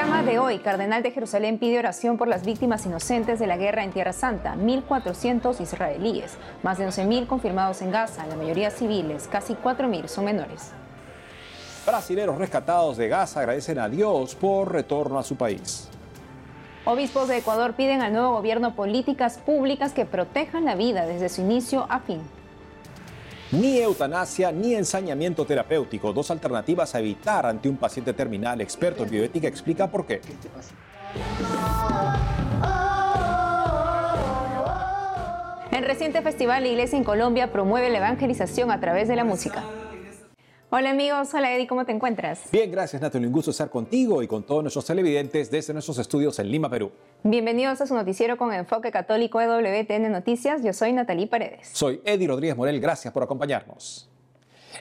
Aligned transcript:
programa 0.00 0.22
de 0.22 0.38
hoy, 0.38 0.60
Cardenal 0.60 1.02
de 1.02 1.10
Jerusalén 1.10 1.58
pide 1.58 1.78
oración 1.78 2.16
por 2.16 2.26
las 2.26 2.46
víctimas 2.46 2.86
inocentes 2.86 3.38
de 3.38 3.46
la 3.46 3.58
guerra 3.58 3.84
en 3.84 3.92
Tierra 3.92 4.14
Santa, 4.14 4.54
1.400 4.54 5.60
israelíes, 5.60 6.38
más 6.62 6.78
de 6.78 6.88
11.000 6.88 7.26
confirmados 7.26 7.82
en 7.82 7.90
Gaza, 7.90 8.26
la 8.26 8.34
mayoría 8.34 8.70
civiles, 8.70 9.28
casi 9.30 9.52
4.000 9.52 10.06
son 10.06 10.24
menores. 10.24 10.70
Brasileros 11.84 12.38
rescatados 12.38 12.96
de 12.96 13.08
Gaza 13.08 13.40
agradecen 13.40 13.78
a 13.78 13.90
Dios 13.90 14.34
por 14.36 14.72
retorno 14.72 15.18
a 15.18 15.22
su 15.22 15.36
país. 15.36 15.90
Obispos 16.86 17.28
de 17.28 17.36
Ecuador 17.36 17.74
piden 17.74 18.00
al 18.00 18.14
nuevo 18.14 18.30
gobierno 18.30 18.74
políticas 18.74 19.36
públicas 19.36 19.92
que 19.92 20.06
protejan 20.06 20.64
la 20.64 20.76
vida 20.76 21.04
desde 21.04 21.28
su 21.28 21.42
inicio 21.42 21.84
a 21.90 22.00
fin. 22.00 22.22
Ni 23.52 23.78
eutanasia 23.78 24.52
ni 24.52 24.74
ensañamiento 24.74 25.44
terapéutico, 25.44 26.12
dos 26.12 26.30
alternativas 26.30 26.94
a 26.94 27.00
evitar 27.00 27.46
ante 27.46 27.68
un 27.68 27.76
paciente 27.76 28.12
terminal. 28.12 28.60
Experto 28.60 29.02
en 29.02 29.10
bioética 29.10 29.48
explica 29.48 29.90
por 29.90 30.06
qué. 30.06 30.20
En 35.72 35.84
reciente 35.84 36.22
festival, 36.22 36.62
la 36.62 36.68
Iglesia 36.68 36.96
en 36.96 37.04
Colombia 37.04 37.50
promueve 37.50 37.90
la 37.90 37.98
evangelización 37.98 38.70
a 38.70 38.78
través 38.78 39.08
de 39.08 39.16
la 39.16 39.24
música. 39.24 39.64
Hola 40.72 40.90
amigos, 40.90 41.34
hola 41.34 41.52
Eddie, 41.52 41.66
¿cómo 41.66 41.84
te 41.84 41.90
encuentras? 41.90 42.42
Bien, 42.52 42.70
gracias 42.70 43.02
Natalie, 43.02 43.26
un 43.26 43.32
gusto 43.32 43.50
estar 43.50 43.68
contigo 43.68 44.22
y 44.22 44.28
con 44.28 44.44
todos 44.44 44.62
nuestros 44.62 44.84
televidentes 44.86 45.50
desde 45.50 45.72
nuestros 45.72 45.98
estudios 45.98 46.38
en 46.38 46.48
Lima, 46.48 46.70
Perú. 46.70 46.92
Bienvenidos 47.24 47.80
a 47.80 47.88
su 47.88 47.94
noticiero 47.96 48.36
con 48.36 48.52
enfoque 48.52 48.92
católico 48.92 49.40
EWTN 49.40 50.12
Noticias, 50.12 50.62
yo 50.62 50.72
soy 50.72 50.92
Natalie 50.92 51.26
Paredes. 51.26 51.70
Soy 51.72 52.00
Eddie 52.04 52.28
Rodríguez 52.28 52.56
Morel, 52.56 52.80
gracias 52.80 53.12
por 53.12 53.24
acompañarnos. 53.24 54.09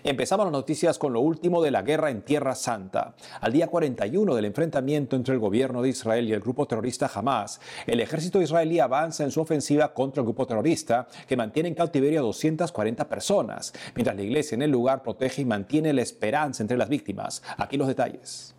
Empezamos 0.04 0.46
las 0.46 0.52
noticias 0.52 0.98
con 0.98 1.14
lo 1.14 1.22
último 1.22 1.62
de 1.62 1.72
la 1.72 1.82
guerra 1.82 2.10
en 2.10 2.22
Tierra 2.22 2.56
Santa. 2.56 3.16
Al 3.42 3.52
día 3.52 3.68
41 3.68 4.36
del 4.36 4.46
enfrentamiento 4.46 5.16
entre 5.16 5.34
el 5.34 5.40
gobierno 5.40 5.82
de 5.82 5.90
Israel 5.90 6.28
y 6.28 6.34
el 6.34 6.40
grupo 6.40 6.68
terrorista 6.68 7.10
Hamas, 7.14 7.60
el 7.86 8.00
ejército 8.00 8.42
israelí 8.42 8.80
avanza 8.80 9.24
en 9.24 9.32
su 9.32 9.42
ofensiva 9.42 9.94
contra 9.94 10.22
el 10.22 10.26
grupo 10.26 10.46
terrorista 10.46 11.08
que 11.28 11.38
mantiene 11.38 11.70
en 11.70 11.76
cautiverio 11.76 12.20
a 12.20 12.24
240 12.24 13.08
personas, 13.08 13.74
mientras 13.96 14.16
la 14.16 14.24
iglesia 14.24 14.56
en 14.56 14.62
el 14.62 14.72
lugar 14.72 15.02
protege 15.02 15.42
y 15.42 15.46
mantiene 15.46 15.94
la 15.94 16.02
esperanza 16.02 16.64
entre 16.64 16.78
las 16.78 16.90
víctimas. 16.90 17.42
Aquí 17.58 17.78
los 17.78 17.88
detalles. 17.88 18.56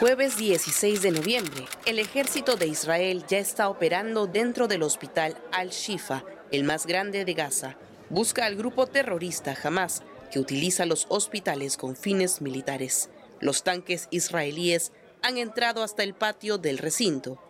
Jueves 0.00 0.36
16 0.36 1.02
de 1.02 1.12
noviembre, 1.12 1.64
el 1.86 1.98
ejército 1.98 2.56
de 2.56 2.66
Israel 2.66 3.24
ya 3.28 3.38
está 3.38 3.68
operando 3.68 4.26
dentro 4.26 4.66
del 4.66 4.82
hospital 4.82 5.36
Al-Shifa, 5.52 6.24
el 6.50 6.64
más 6.64 6.86
grande 6.86 7.24
de 7.24 7.34
Gaza, 7.34 7.76
busca 8.12 8.44
al 8.44 8.56
grupo 8.56 8.86
terrorista 8.86 9.56
Hamas, 9.64 10.02
que 10.30 10.38
utiliza 10.38 10.84
los 10.84 11.06
hospitales 11.08 11.78
con 11.78 11.96
fines 11.96 12.42
militares. 12.42 13.08
Los 13.40 13.64
tanques 13.64 14.08
israelíes 14.10 14.92
han 15.22 15.38
entrado 15.38 15.82
hasta 15.82 16.02
el 16.02 16.12
patio 16.12 16.58
del 16.58 16.76
recinto. 16.76 17.42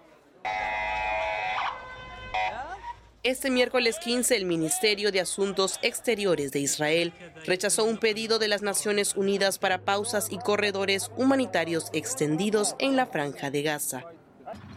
Este 3.25 3.51
miércoles 3.51 3.99
15, 3.99 4.37
el 4.37 4.45
Ministerio 4.45 5.11
de 5.11 5.21
Asuntos 5.21 5.81
Exteriores 5.83 6.53
de 6.53 6.61
Israel 6.61 7.13
rechazó 7.45 7.83
un 7.83 7.99
pedido 7.99 8.39
de 8.39 8.47
las 8.47 8.63
Naciones 8.63 9.17
Unidas 9.17 9.59
para 9.59 9.85
pausas 9.85 10.29
y 10.31 10.39
corredores 10.39 11.11
humanitarios 11.17 11.87
extendidos 11.93 12.77
en 12.79 12.95
la 12.95 13.07
franja 13.07 13.51
de 13.51 13.63
Gaza. 13.63 14.05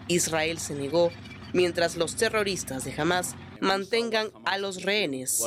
Israel 0.07 0.57
se 0.57 0.73
negó, 0.73 1.11
mientras 1.53 1.95
los 1.95 2.15
terroristas 2.15 2.85
de 2.85 2.93
Hamas 2.99 3.35
mantengan 3.61 4.31
a 4.45 4.57
los 4.57 4.83
rehenes. 4.83 5.43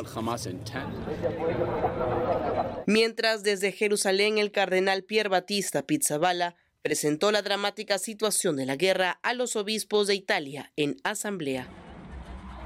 Mientras 2.86 3.42
desde 3.42 3.72
Jerusalén 3.72 4.38
el 4.38 4.50
cardenal 4.50 5.04
Pierre 5.04 5.28
Batista 5.28 5.82
Pizzaballa 5.82 6.56
presentó 6.82 7.32
la 7.32 7.42
dramática 7.42 7.98
situación 7.98 8.56
de 8.56 8.66
la 8.66 8.76
guerra 8.76 9.18
a 9.22 9.34
los 9.34 9.56
obispos 9.56 10.06
de 10.06 10.14
Italia 10.14 10.72
en 10.76 10.96
asamblea. 11.04 11.68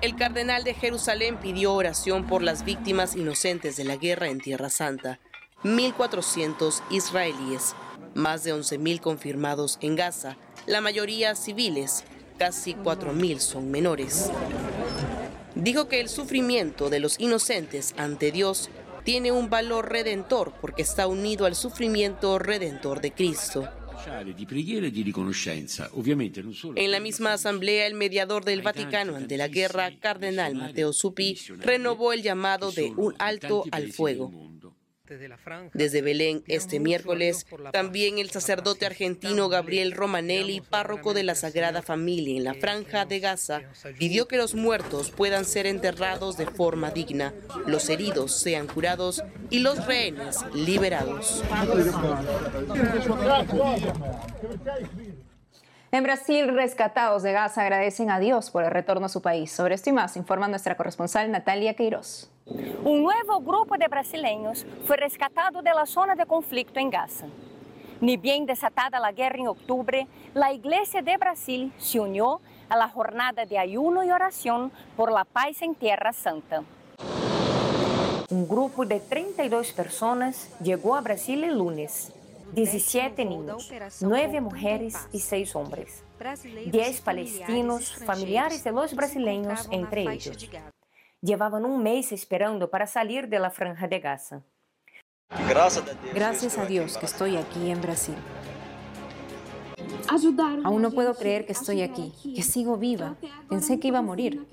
El 0.00 0.16
cardenal 0.16 0.64
de 0.64 0.74
Jerusalén 0.74 1.38
pidió 1.38 1.74
oración 1.74 2.26
por 2.26 2.42
las 2.42 2.64
víctimas 2.64 3.14
inocentes 3.14 3.76
de 3.76 3.84
la 3.84 3.96
guerra 3.96 4.28
en 4.28 4.40
Tierra 4.40 4.68
Santa, 4.68 5.20
1.400 5.62 6.82
israelíes, 6.90 7.74
más 8.14 8.42
de 8.42 8.52
11.000 8.52 9.00
confirmados 9.00 9.78
en 9.80 9.94
Gaza, 9.94 10.36
la 10.66 10.80
mayoría 10.80 11.34
civiles, 11.36 12.04
casi 12.36 12.74
4.000 12.74 13.38
son 13.38 13.70
menores 13.70 14.30
dijo 15.54 15.88
que 15.88 16.00
el 16.00 16.08
sufrimiento 16.08 16.90
de 16.90 17.00
los 17.00 17.18
inocentes 17.20 17.94
ante 17.96 18.32
Dios 18.32 18.70
tiene 19.04 19.32
un 19.32 19.50
valor 19.50 19.90
redentor 19.90 20.52
porque 20.60 20.82
está 20.82 21.06
unido 21.06 21.46
al 21.46 21.54
sufrimiento 21.54 22.38
redentor 22.38 23.00
de 23.00 23.12
Cristo. 23.12 23.68
En 26.74 26.90
la 26.90 27.00
misma 27.00 27.32
asamblea, 27.32 27.86
el 27.86 27.94
mediador 27.94 28.44
del 28.44 28.62
Vaticano 28.62 29.16
ante 29.16 29.36
la 29.36 29.48
guerra, 29.48 29.92
Cardenal 30.00 30.54
Matteo 30.54 30.92
Supi, 30.92 31.38
renovó 31.58 32.12
el 32.12 32.22
llamado 32.22 32.72
de 32.72 32.92
un 32.96 33.14
alto 33.18 33.64
al 33.70 33.92
fuego. 33.92 34.32
Desde 35.74 36.02
Belén 36.02 36.42
este 36.46 36.80
miércoles, 36.80 37.46
también 37.72 38.18
el 38.18 38.30
sacerdote 38.30 38.86
argentino 38.86 39.48
Gabriel 39.48 39.92
Romanelli, 39.92 40.60
párroco 40.60 41.14
de 41.14 41.22
la 41.22 41.34
Sagrada 41.34 41.82
Familia 41.82 42.36
en 42.36 42.44
la 42.44 42.54
Franja 42.54 43.04
de 43.04 43.20
Gaza, 43.20 43.62
pidió 43.98 44.28
que 44.28 44.36
los 44.36 44.54
muertos 44.54 45.10
puedan 45.10 45.44
ser 45.44 45.66
enterrados 45.66 46.36
de 46.36 46.46
forma 46.46 46.90
digna, 46.90 47.32
los 47.66 47.88
heridos 47.88 48.38
sean 48.38 48.66
curados 48.66 49.22
y 49.50 49.60
los 49.60 49.86
rehenes 49.86 50.38
liberados. 50.54 51.42
En 55.94 56.04
Brasil, 56.04 56.48
rescatados 56.54 57.22
de 57.22 57.32
Gaza 57.32 57.60
agradecen 57.60 58.10
a 58.10 58.18
Dios 58.18 58.50
por 58.50 58.64
el 58.64 58.70
retorno 58.70 59.04
a 59.04 59.10
su 59.10 59.20
país. 59.20 59.52
Sobre 59.52 59.74
esto 59.74 59.90
y 59.90 59.92
más 59.92 60.16
informa 60.16 60.48
nuestra 60.48 60.74
corresponsal 60.74 61.30
Natalia 61.30 61.74
Queiroz. 61.74 62.31
Un 62.46 63.02
nuevo 63.02 63.40
grupo 63.40 63.76
de 63.78 63.86
brasileños 63.86 64.66
fue 64.86 64.96
rescatado 64.96 65.62
de 65.62 65.72
la 65.72 65.86
zona 65.86 66.14
de 66.14 66.26
conflicto 66.26 66.80
en 66.80 66.90
Gaza. 66.90 67.26
Ni 68.00 68.16
bien 68.16 68.46
desatada 68.46 68.98
la 68.98 69.12
guerra 69.12 69.38
en 69.38 69.46
octubre, 69.46 70.08
la 70.34 70.52
Iglesia 70.52 71.02
de 71.02 71.16
Brasil 71.16 71.72
se 71.78 72.00
unió 72.00 72.40
a 72.68 72.76
la 72.76 72.88
jornada 72.88 73.46
de 73.46 73.58
ayuno 73.58 74.02
y 74.02 74.10
oración 74.10 74.72
por 74.96 75.12
la 75.12 75.24
paz 75.24 75.62
en 75.62 75.74
Tierra 75.76 76.12
Santa. 76.12 76.64
Un 78.30 78.48
grupo 78.48 78.84
de 78.84 78.98
32 78.98 79.72
personas 79.72 80.50
llegó 80.60 80.96
a 80.96 81.00
Brasil 81.00 81.44
el 81.44 81.56
lunes 81.56 82.12
17 82.54 83.24
niños, 83.24 83.70
9 84.00 84.40
mujeres 84.40 84.96
y 85.12 85.20
6 85.20 85.56
hombres. 85.56 86.02
10 86.66 87.00
palestinos, 87.00 87.92
familiares 88.04 88.62
de 88.64 88.72
los 88.72 88.94
brasileños 88.94 89.68
entre 89.70 90.02
ellos. 90.02 90.50
Llevaban 91.22 91.64
un 91.64 91.82
mes 91.82 92.12
esperando 92.12 92.68
para 92.68 92.86
salir 92.86 93.28
de 93.28 93.38
la 93.38 93.50
franja 93.50 93.86
de 93.86 94.00
Gaza. 94.00 94.42
Gracias 96.14 96.58
a 96.58 96.66
Dios 96.66 96.98
que 96.98 97.06
estoy 97.06 97.36
aquí 97.36 97.70
en 97.70 97.80
Brasil. 97.80 98.16
Aún 100.64 100.82
no 100.82 100.90
puedo 100.90 101.14
creer 101.14 101.46
que 101.46 101.52
estoy 101.52 101.80
aquí, 101.80 102.12
que 102.34 102.42
sigo 102.42 102.76
viva. 102.76 103.16
Pensé 103.48 103.78
que 103.78 103.88
iba 103.88 104.00
a 104.00 104.02
morir. 104.02 104.46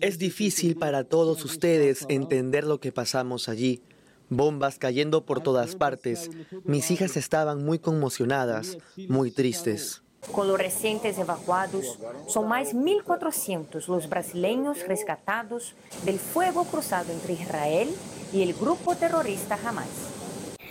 Es 0.00 0.18
difícil 0.18 0.76
para 0.76 1.04
todos 1.04 1.44
ustedes 1.44 2.06
entender 2.08 2.64
lo 2.64 2.78
que 2.80 2.92
pasamos 2.92 3.48
allí 3.48 3.82
bombas 4.28 4.78
cayendo 4.78 5.24
por 5.24 5.42
todas 5.42 5.76
partes. 5.76 6.30
Mis 6.64 6.90
hijas 6.90 7.16
estaban 7.16 7.64
muy 7.64 7.78
conmocionadas, 7.78 8.78
muy 9.08 9.30
tristes. 9.30 10.03
Con 10.32 10.48
los 10.48 10.58
recientes 10.58 11.18
evacuados, 11.18 11.98
son 12.26 12.48
más 12.48 12.74
1.400 12.74 13.86
los 13.86 14.08
brasileños 14.08 14.86
rescatados 14.86 15.74
del 16.04 16.18
fuego 16.18 16.64
cruzado 16.64 17.12
entre 17.12 17.34
Israel 17.34 17.94
y 18.32 18.42
el 18.42 18.54
grupo 18.54 18.96
terrorista 18.96 19.58
Hamas. 19.64 19.88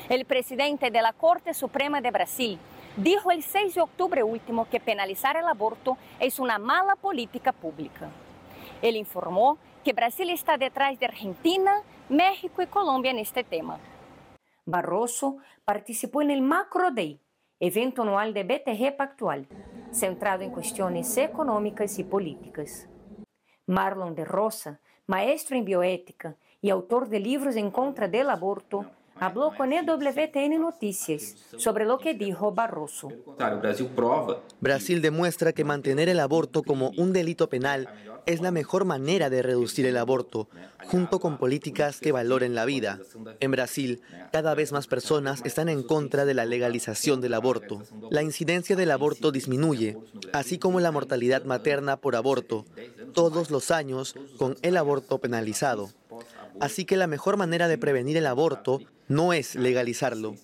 El 0.10 0.26
presidente 0.26 0.92
de 0.92 1.02
la 1.02 1.14
Corte 1.14 1.54
Suprema 1.54 2.02
de 2.02 2.12
Brasil 2.12 2.60
dijo 2.98 3.32
el 3.32 3.42
6 3.42 3.76
de 3.76 3.82
octubre 3.82 4.24
último 4.24 4.68
que 4.70 4.80
penalizar 4.80 5.38
el 5.38 5.48
aborto 5.48 5.98
es 6.20 6.40
una 6.40 6.60
mala 6.60 6.96
política 6.96 7.52
pública. 7.52 8.10
Él 8.82 8.98
informó 8.98 9.58
que 9.84 9.94
Brasil 9.94 10.30
está 10.30 10.58
detrás 10.58 11.00
de 11.00 11.06
Argentina, 11.06 11.82
México 12.10 12.62
y 12.62 12.68
Colombia 12.68 13.12
en 13.12 13.20
este 13.20 13.44
tema. 13.44 13.80
Barroso 14.66 15.38
participó 15.66 16.22
en 16.22 16.32
el 16.32 16.42
Macro 16.42 16.92
Day, 16.92 17.20
evento 17.66 18.02
anual 18.02 18.34
de 18.34 18.44
BTG 18.44 18.98
Pactual, 18.98 19.48
centrado 19.90 20.44
en 20.44 20.52
cuestiones 20.52 21.18
económicas 21.18 21.98
y 21.98 22.04
políticas. 22.04 22.90
Marlon 23.68 24.16
de 24.16 24.26
Rosa, 24.26 24.82
maestro 25.08 25.56
en 25.56 25.64
bioética 25.64 26.36
y 26.60 26.72
autor 26.72 27.08
de 27.08 27.22
libros 27.22 27.56
en 27.56 27.72
contra 27.72 28.10
del 28.10 28.30
aborto, 28.30 28.86
habló 29.24 29.54
con 29.56 29.72
EWTN 29.72 30.60
Noticias 30.60 31.36
sobre 31.58 31.86
lo 31.86 31.98
que 31.98 32.14
dijo 32.14 32.52
Barroso. 32.52 33.10
Brasil 34.60 35.02
demuestra 35.02 35.54
que 35.54 35.64
mantener 35.64 36.10
el 36.10 36.20
aborto 36.20 36.62
como 36.64 36.92
un 36.98 37.14
delito 37.14 37.48
penal 37.48 37.88
es 38.26 38.42
la 38.42 38.52
mejor 38.52 38.86
manera 38.86 39.30
de 39.30 39.42
reducir 39.42 39.86
el 39.86 39.98
aborto, 39.98 40.50
junto 40.86 41.20
con 41.20 41.38
políticas 41.38 42.00
que 42.00 42.12
valoren 42.12 42.56
la 42.56 42.66
vida. 42.66 43.00
En 43.40 43.52
Brasil, 43.52 44.02
cada 44.32 44.56
vez 44.56 44.72
más 44.72 44.88
personas 44.88 45.42
están 45.46 45.70
en 45.70 45.84
contra 45.84 46.26
de 46.26 46.34
la 46.34 46.46
legalización 46.46 47.22
del 47.22 47.34
aborto. 47.34 47.82
La 48.10 48.24
incidencia 48.24 48.76
del 48.76 48.92
aborto 48.92 49.32
disminuye, 49.32 49.98
así 50.32 50.58
como 50.58 50.80
la 50.80 50.92
mortalidad 50.92 51.44
materna 51.44 51.98
por 51.98 52.16
aborto, 52.16 52.66
todos 53.14 53.52
los 53.52 53.72
años 53.72 54.16
con 54.38 54.58
el 54.62 54.78
aborto 54.78 55.20
penalizado. 55.20 55.90
Así 56.60 56.86
que 56.86 56.98
la 56.98 57.08
mejor 57.08 57.38
manera 57.38 57.68
de 57.68 57.78
prevenir 57.78 58.18
el 58.18 58.28
aborto 58.28 58.80
no 59.08 59.34
es 59.34 59.56
legalizarlo. 59.56 60.36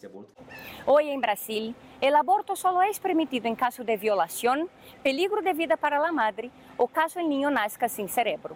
Hoy 0.85 1.09
en 1.09 1.21
Brasil, 1.21 1.75
el 2.01 2.15
aborto 2.15 2.56
solo 2.56 2.81
es 2.81 3.00
permitido 3.00 3.47
en 3.47 3.56
caso 3.56 3.83
de 3.83 3.97
violación, 3.97 4.69
peligro 5.03 5.41
de 5.41 5.53
vida 5.53 5.77
para 5.77 6.00
la 6.00 6.11
madre 6.11 6.50
o 6.77 6.88
caso 6.88 7.19
el 7.19 7.29
niño 7.29 7.51
nazca 7.51 7.89
sin 7.89 8.09
cerebro. 8.09 8.56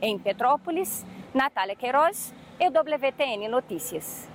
En 0.00 0.18
Petrópolis, 0.20 1.04
Natalia 1.34 1.74
Queiroz, 1.74 2.32
EWTN 2.58 3.50
Noticias. 3.50 4.28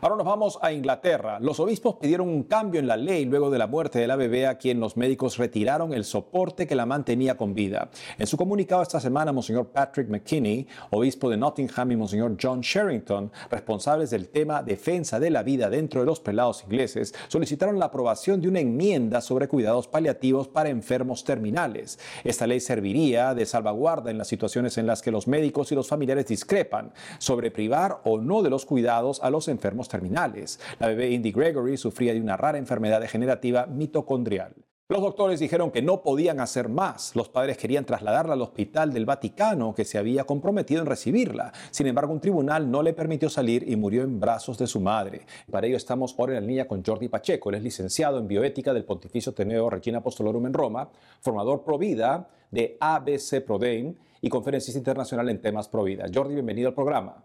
Ahora 0.00 0.16
nos 0.16 0.26
vamos 0.26 0.58
a 0.62 0.72
Inglaterra. 0.72 1.38
Los 1.38 1.60
obispos 1.60 1.96
pidieron 1.96 2.28
un 2.28 2.44
cambio 2.44 2.80
en 2.80 2.86
la 2.86 2.96
ley 2.96 3.26
luego 3.26 3.50
de 3.50 3.58
la 3.58 3.66
muerte 3.66 3.98
de 3.98 4.06
la 4.06 4.16
bebé 4.16 4.46
a 4.46 4.56
quien 4.56 4.80
los 4.80 4.96
médicos 4.96 5.36
retiraron 5.36 5.92
el 5.92 6.04
soporte 6.04 6.66
que 6.66 6.74
la 6.74 6.86
mantenía 6.86 7.36
con 7.36 7.52
vida. 7.52 7.90
En 8.18 8.26
su 8.26 8.38
comunicado 8.38 8.82
esta 8.82 9.00
semana, 9.00 9.32
Monseñor 9.32 9.66
Patrick 9.66 10.08
McKinney, 10.08 10.66
obispo 10.90 11.28
de 11.28 11.36
Nottingham, 11.36 11.92
y 11.92 11.96
Monseñor 11.96 12.36
John 12.40 12.60
Sherrington, 12.60 13.30
responsables 13.50 14.10
del 14.10 14.28
tema 14.28 14.62
defensa 14.62 15.20
de 15.20 15.30
la 15.30 15.42
vida 15.42 15.68
dentro 15.68 16.00
de 16.00 16.06
los 16.06 16.20
pelados 16.20 16.64
ingleses, 16.64 17.14
solicitaron 17.28 17.78
la 17.78 17.86
aprobación 17.86 18.40
de 18.40 18.48
una 18.48 18.60
enmienda 18.60 19.20
sobre 19.20 19.48
cuidados 19.48 19.88
paliativos 19.88 20.48
para 20.48 20.70
enfermos 20.70 21.24
terminales. 21.24 21.98
Esta 22.24 22.46
ley 22.46 22.60
serviría 22.60 23.34
de 23.34 23.44
salvaguarda 23.44 24.10
en 24.10 24.18
las 24.18 24.28
situaciones 24.28 24.78
en 24.78 24.86
las 24.86 25.02
que 25.02 25.10
los 25.10 25.28
médicos 25.28 25.70
y 25.70 25.74
los 25.74 25.88
familiares 25.88 26.26
discrepan 26.26 26.92
sobre 27.18 27.50
privar 27.50 28.00
o 28.04 28.18
no 28.18 28.42
de 28.42 28.50
los 28.50 28.64
cuidados 28.64 29.22
a 29.22 29.30
los 29.30 29.48
enfermos 29.48 29.81
terminales. 29.88 30.60
La 30.78 30.88
bebé 30.88 31.10
Indy 31.10 31.32
Gregory 31.32 31.76
sufría 31.76 32.12
de 32.14 32.20
una 32.20 32.36
rara 32.36 32.58
enfermedad 32.58 33.00
degenerativa 33.00 33.66
mitocondrial. 33.66 34.54
Los 34.92 35.00
doctores 35.00 35.40
dijeron 35.40 35.70
que 35.70 35.80
no 35.80 36.02
podían 36.02 36.38
hacer 36.38 36.68
más. 36.68 37.16
Los 37.16 37.30
padres 37.30 37.56
querían 37.56 37.86
trasladarla 37.86 38.34
al 38.34 38.42
hospital 38.42 38.92
del 38.92 39.06
Vaticano, 39.06 39.74
que 39.74 39.86
se 39.86 39.96
había 39.96 40.24
comprometido 40.24 40.82
en 40.82 40.86
recibirla. 40.86 41.50
Sin 41.70 41.86
embargo, 41.86 42.12
un 42.12 42.20
tribunal 42.20 42.70
no 42.70 42.82
le 42.82 42.92
permitió 42.92 43.30
salir 43.30 43.66
y 43.66 43.76
murió 43.76 44.02
en 44.02 44.20
brazos 44.20 44.58
de 44.58 44.66
su 44.66 44.80
madre. 44.80 45.22
Para 45.50 45.66
ello 45.66 45.78
estamos 45.78 46.14
ahora 46.18 46.36
en 46.36 46.42
la 46.42 46.46
línea 46.46 46.68
con 46.68 46.84
Jordi 46.84 47.08
Pacheco. 47.08 47.48
Él 47.48 47.56
es 47.56 47.62
licenciado 47.62 48.18
en 48.18 48.28
bioética 48.28 48.74
del 48.74 48.84
Pontificio 48.84 49.32
Teneo 49.32 49.70
Regina 49.70 50.00
Apostolorum 50.00 50.44
en 50.44 50.52
Roma, 50.52 50.90
formador 51.22 51.64
pro 51.64 51.78
vida 51.78 52.28
de 52.50 52.76
ABC 52.78 53.40
Prodein 53.46 53.98
y 54.20 54.28
conferencista 54.28 54.78
internacional 54.78 55.30
en 55.30 55.40
temas 55.40 55.68
pro 55.68 55.84
vida. 55.84 56.04
Jordi, 56.12 56.34
bienvenido 56.34 56.68
al 56.68 56.74
programa. 56.74 57.24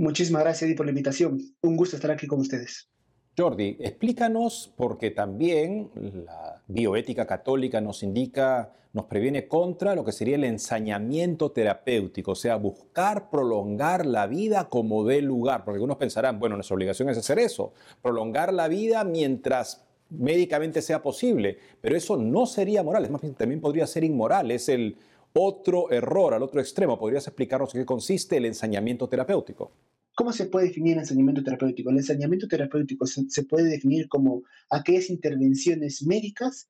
Muchísimas 0.00 0.42
gracias 0.44 0.72
por 0.74 0.86
la 0.86 0.92
invitación. 0.92 1.38
Un 1.60 1.76
gusto 1.76 1.96
estar 1.96 2.10
aquí 2.10 2.26
con 2.26 2.40
ustedes. 2.40 2.88
Jordi, 3.36 3.76
explícanos, 3.78 4.72
porque 4.74 5.10
también 5.10 5.90
la 6.24 6.62
bioética 6.68 7.26
católica 7.26 7.82
nos 7.82 8.02
indica, 8.02 8.72
nos 8.94 9.04
previene 9.04 9.46
contra 9.46 9.94
lo 9.94 10.02
que 10.02 10.12
sería 10.12 10.36
el 10.36 10.44
ensañamiento 10.44 11.52
terapéutico, 11.52 12.30
o 12.30 12.34
sea, 12.34 12.56
buscar 12.56 13.28
prolongar 13.28 14.06
la 14.06 14.26
vida 14.26 14.70
como 14.70 15.04
dé 15.04 15.20
lugar, 15.20 15.66
porque 15.66 15.76
algunos 15.76 15.98
pensarán, 15.98 16.38
bueno, 16.38 16.56
nuestra 16.56 16.76
obligación 16.76 17.10
es 17.10 17.18
hacer 17.18 17.38
eso, 17.38 17.74
prolongar 18.00 18.54
la 18.54 18.68
vida 18.68 19.04
mientras 19.04 19.84
médicamente 20.08 20.80
sea 20.80 21.02
posible, 21.02 21.58
pero 21.82 21.94
eso 21.94 22.16
no 22.16 22.46
sería 22.46 22.82
moral, 22.82 23.04
es 23.04 23.10
más 23.10 23.20
también 23.36 23.60
podría 23.60 23.86
ser 23.86 24.04
inmoral, 24.04 24.50
es 24.50 24.70
el 24.70 24.96
otro 25.32 25.90
error 25.90 26.34
al 26.34 26.42
otro 26.42 26.60
extremo. 26.60 26.98
¿Podrías 26.98 27.26
explicarnos 27.26 27.74
en 27.74 27.82
qué 27.82 27.86
consiste 27.86 28.36
el 28.36 28.46
ensañamiento 28.46 29.08
terapéutico? 29.08 29.72
¿Cómo 30.14 30.32
se 30.32 30.46
puede 30.46 30.66
definir 30.66 30.94
el 30.94 31.00
ensañamiento 31.00 31.42
terapéutico? 31.42 31.90
El 31.90 31.98
ensañamiento 31.98 32.48
terapéutico 32.48 33.06
se, 33.06 33.44
puede 33.44 33.70
definir 33.70 34.08
como 34.08 34.42
aquellas 34.70 35.08
intervenciones 35.08 36.02
médicas 36.02 36.68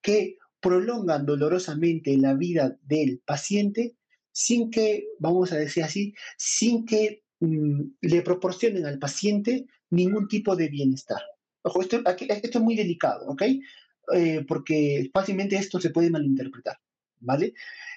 que 0.00 0.36
prolongan 0.60 1.26
dolorosamente 1.26 2.16
la 2.16 2.34
vida 2.34 2.78
del 2.82 3.20
paciente 3.24 3.96
sin 4.30 4.70
que, 4.70 5.06
vamos 5.18 5.52
a 5.52 5.56
decir 5.56 5.82
así, 5.84 6.14
sin 6.36 6.86
que 6.86 7.24
mm, 7.40 7.80
le 8.00 8.22
proporcionen 8.22 8.86
al 8.86 8.98
paciente 8.98 9.66
ningún 9.90 10.28
tipo 10.28 10.56
de 10.56 10.68
bienestar. 10.68 11.20
Ojo, 11.62 11.82
esto, 11.82 12.02
esto 12.06 12.58
es 12.58 12.64
muy 12.64 12.76
delicado, 12.76 13.26
¿ok? 13.28 13.42
Eh, 14.14 14.44
porque 14.48 15.10
fácilmente 15.12 15.56
esto 15.56 15.80
se 15.80 15.90
puede 15.90 16.10
malinterpretar. 16.10 16.76
¿Vale? 17.22 17.54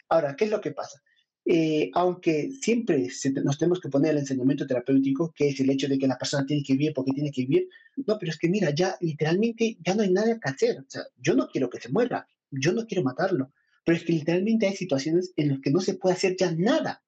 Ahora, 0.10 0.36
¿qué 0.36 0.46
es 0.46 0.52
lo 0.52 0.62
que 0.62 0.72
pasa? 0.72 1.02
Eh, 1.48 1.92
aunque 1.94 2.50
siempre 2.60 3.08
nos 3.44 3.60
tenemos 3.60 3.80
que 3.80 3.90
poner 3.90 4.12
el 4.12 4.18
enseñamiento 4.18 4.66
terapéutico, 4.66 5.32
que 5.36 5.50
es 5.50 5.60
el 5.60 5.70
hecho 5.70 5.88
de 5.88 6.00
que 6.00 6.08
la 6.08 6.18
persona 6.18 6.46
tiene 6.46 6.64
que 6.64 6.74
vivir 6.74 6.94
porque 6.94 7.12
tiene 7.12 7.32
que 7.32 7.42
vivir, 7.42 7.70
no, 8.08 8.18
pero 8.18 8.32
es 8.32 8.38
que 8.40 8.50
mira, 8.50 8.72
ya 8.72 8.98
literalmente 9.00 9.78
ya 9.86 9.94
no 9.94 10.02
hay 10.02 10.12
nada 10.12 10.40
que 10.40 10.50
hacer. 10.50 10.80
O 10.80 10.86
sea, 10.88 11.04
yo 11.18 11.36
no 11.36 11.48
quiero 11.48 11.70
que 11.70 11.80
se 11.80 11.90
muera, 11.90 12.28
yo 12.50 12.74
no 12.74 12.88
quiero 12.88 13.04
matarlo, 13.04 13.52
pero 13.84 13.98
es 13.98 14.04
que 14.04 14.14
literalmente 14.14 14.66
hay 14.66 14.76
situaciones 14.76 15.34
en 15.36 15.50
las 15.50 15.60
que 15.60 15.70
no 15.70 15.82
se 15.82 15.94
puede 15.94 16.16
hacer 16.16 16.36
ya 16.36 16.52
nada 16.52 17.04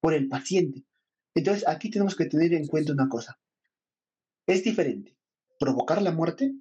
por 0.00 0.14
el 0.14 0.28
paciente. 0.28 0.84
Entonces, 1.34 1.66
aquí 1.66 1.90
tenemos 1.90 2.14
que 2.14 2.26
tener 2.26 2.54
en 2.54 2.66
cuenta 2.66 2.92
una 2.92 3.08
cosa. 3.08 3.40
Es 4.46 4.62
diferente 4.62 5.16
provocar 5.58 6.00
la 6.00 6.12
muerte 6.12 6.54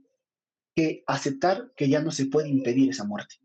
que 0.75 1.03
aceptar 1.07 1.71
que 1.75 1.89
ya 1.89 2.01
no 2.01 2.11
se 2.11 2.25
puede 2.25 2.50
impedir 2.50 2.89
esa 2.89 3.03
muerte. 3.03 3.35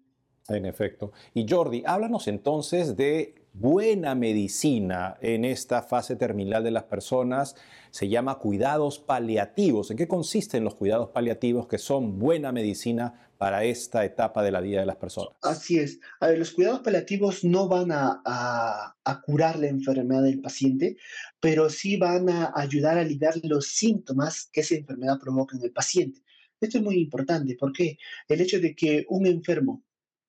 En 0.49 0.67
efecto. 0.67 1.13
Y 1.33 1.47
Jordi, 1.49 1.83
háblanos 1.87 2.29
entonces 2.29 2.97
de 2.97 3.35
buena 3.55 4.15
medicina 4.15 5.17
en 5.23 5.45
esta 5.45 5.81
fase 5.83 6.17
terminal 6.17 6.63
de 6.63 6.71
las 6.71 6.83
personas. 6.85 7.57
Se 7.91 8.09
llama 8.09 8.39
cuidados 8.39 8.99
paliativos. 8.99 9.91
¿En 9.91 9.97
qué 9.97 10.07
consisten 10.07 10.65
los 10.65 10.75
cuidados 10.75 11.11
paliativos 11.11 11.67
que 11.67 11.79
son 11.79 12.19
buena 12.19 12.53
medicina 12.53 13.31
para 13.39 13.65
esta 13.65 14.05
etapa 14.05 14.43
de 14.43 14.51
la 14.51 14.61
vida 14.61 14.81
de 14.81 14.87
las 14.87 14.97
personas? 14.97 15.33
Así 15.41 15.79
es. 15.79 15.99
A 16.21 16.27
ver, 16.27 16.39
los 16.39 16.51
cuidados 16.51 16.81
paliativos 16.81 17.43
no 17.43 17.67
van 17.67 17.91
a, 17.93 18.21
a 18.25 19.21
curar 19.23 19.59
la 19.59 19.69
enfermedad 19.69 20.25
del 20.25 20.43
paciente, 20.43 20.99
pero 21.41 21.71
sí 21.71 21.97
van 21.97 22.29
a 22.29 22.53
ayudar 22.55 22.99
a 22.99 23.01
aliviar 23.01 23.35
los 23.45 23.69
síntomas 23.69 24.51
que 24.53 24.61
esa 24.61 24.75
enfermedad 24.75 25.19
provoca 25.19 25.57
en 25.57 25.63
el 25.63 25.73
paciente. 25.73 26.21
Esto 26.61 26.79
es 26.79 26.85
muy 26.85 26.97
importante 26.97 27.57
porque 27.59 27.97
el 28.29 28.41
hecho 28.41 28.61
de 28.61 28.75
que 28.75 29.07
un 29.09 29.27
enfermo 29.27 29.83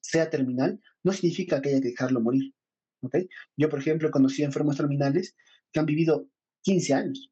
sea 0.06 0.30
terminal, 0.30 0.80
no 1.04 1.12
significa 1.14 1.62
que 1.62 1.70
haya 1.70 1.82
que 1.82 1.90
dejarlo 1.90 2.22
morir. 2.22 2.54
¿okay? 3.02 3.28
Yo, 3.58 3.70
por 3.70 3.80
ejemplo, 3.80 4.12
conocí 4.12 4.44
enfermos 4.44 4.78
terminales 4.78 5.36
que 5.72 5.80
han 5.80 5.86
vivido 5.86 6.28
15 6.62 6.94
años. 6.94 7.32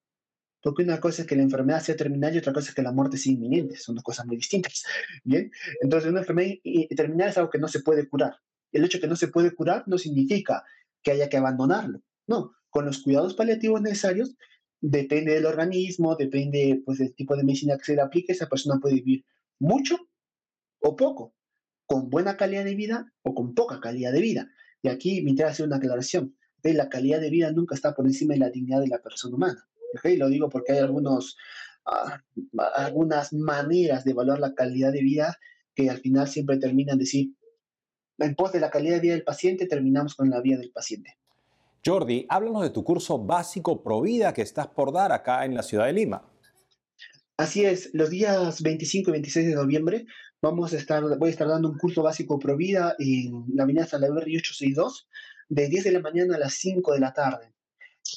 Porque 0.61 0.83
una 0.83 0.99
cosa 0.99 1.21
es 1.21 1.27
que 1.27 1.35
la 1.35 1.43
enfermedad 1.43 1.81
sea 1.81 1.95
terminal 1.95 2.33
y 2.33 2.37
otra 2.37 2.53
cosa 2.53 2.69
es 2.69 2.75
que 2.75 2.81
la 2.81 2.91
muerte 2.91 3.17
sea 3.17 3.33
inminente. 3.33 3.75
Son 3.77 3.95
dos 3.95 4.03
cosas 4.03 4.25
muy 4.25 4.37
distintas. 4.37 4.83
Bien, 5.23 5.51
entonces 5.81 6.09
una 6.09 6.21
enfermedad 6.21 6.55
terminal 6.95 7.29
es 7.29 7.37
algo 7.37 7.49
que 7.49 7.59
no 7.59 7.67
se 7.67 7.81
puede 7.81 8.07
curar. 8.07 8.37
El 8.71 8.85
hecho 8.85 8.97
de 8.97 9.01
que 9.03 9.07
no 9.07 9.15
se 9.15 9.27
puede 9.27 9.53
curar 9.53 9.83
no 9.87 9.97
significa 9.97 10.63
que 11.03 11.11
haya 11.11 11.29
que 11.29 11.37
abandonarlo. 11.37 12.01
No, 12.27 12.53
con 12.69 12.85
los 12.85 13.03
cuidados 13.03 13.35
paliativos 13.35 13.81
necesarios, 13.81 14.35
depende 14.81 15.33
del 15.33 15.45
organismo, 15.45 16.15
depende 16.15 16.81
pues, 16.85 16.97
del 16.97 17.13
tipo 17.13 17.35
de 17.35 17.43
medicina 17.43 17.77
que 17.77 17.83
se 17.83 17.95
le 17.95 18.01
aplique, 18.01 18.31
esa 18.31 18.47
persona 18.47 18.79
puede 18.79 18.95
vivir 18.95 19.25
mucho 19.59 19.97
o 20.79 20.95
poco 20.95 21.35
con 21.85 22.09
buena 22.09 22.37
calidad 22.37 22.65
de 22.65 22.75
vida 22.75 23.11
o 23.23 23.33
con 23.33 23.53
poca 23.53 23.79
calidad 23.79 24.11
de 24.11 24.21
vida. 24.21 24.49
Y 24.81 24.89
aquí 24.89 25.21
me 25.21 25.31
interesa 25.31 25.53
hacer 25.53 25.67
una 25.67 25.77
aclaración. 25.77 26.35
La 26.63 26.89
calidad 26.89 27.19
de 27.19 27.29
vida 27.29 27.51
nunca 27.51 27.75
está 27.75 27.93
por 27.93 28.05
encima 28.05 28.33
de 28.33 28.39
la 28.39 28.49
dignidad 28.49 28.81
de 28.81 28.87
la 28.87 28.99
persona 28.99 29.35
humana. 29.35 29.67
Lo 30.17 30.29
digo 30.29 30.49
porque 30.49 30.73
hay 30.73 30.79
algunos, 30.79 31.37
ah, 31.85 32.21
algunas 32.75 33.33
maneras 33.33 34.03
de 34.03 34.11
evaluar 34.11 34.39
la 34.39 34.53
calidad 34.53 34.91
de 34.91 35.01
vida 35.01 35.37
que 35.75 35.89
al 35.89 35.99
final 35.99 36.27
siempre 36.27 36.57
terminan 36.57 36.97
de 36.97 37.03
decir, 37.03 37.35
en 38.19 38.35
pos 38.35 38.51
de 38.51 38.59
la 38.59 38.69
calidad 38.69 38.95
de 38.95 39.01
vida 39.01 39.13
del 39.13 39.23
paciente, 39.23 39.65
terminamos 39.65 40.15
con 40.15 40.29
la 40.29 40.39
vida 40.39 40.57
del 40.57 40.71
paciente. 40.71 41.17
Jordi, 41.85 42.25
háblanos 42.29 42.61
de 42.63 42.69
tu 42.69 42.83
curso 42.83 43.19
básico 43.19 43.83
Pro 43.83 44.01
Vida 44.01 44.33
que 44.33 44.41
estás 44.41 44.67
por 44.67 44.93
dar 44.93 45.11
acá 45.11 45.43
en 45.43 45.55
la 45.55 45.63
ciudad 45.63 45.85
de 45.85 45.93
Lima. 45.93 46.29
Así 47.35 47.65
es, 47.65 47.89
los 47.93 48.09
días 48.09 48.61
25 48.61 49.09
y 49.09 49.11
26 49.13 49.47
de 49.47 49.55
noviembre 49.55 50.05
Vamos 50.43 50.73
a 50.73 50.77
estar, 50.77 51.01
voy 51.17 51.29
a 51.29 51.31
estar 51.31 51.47
dando 51.47 51.69
un 51.69 51.77
curso 51.77 52.03
básico 52.03 52.37
pro 52.37 52.57
vida 52.57 52.97
en 52.99 53.45
la 53.55 53.63
avenida 53.63 53.85
Salaverry 53.85 54.35
862 54.35 55.07
de 55.47 55.69
10 55.69 55.85
de 55.85 55.91
la 55.93 56.01
mañana 56.01 56.35
a 56.35 56.37
las 56.37 56.55
5 56.55 56.91
de 56.91 56.99
la 56.99 57.13
tarde. 57.13 57.53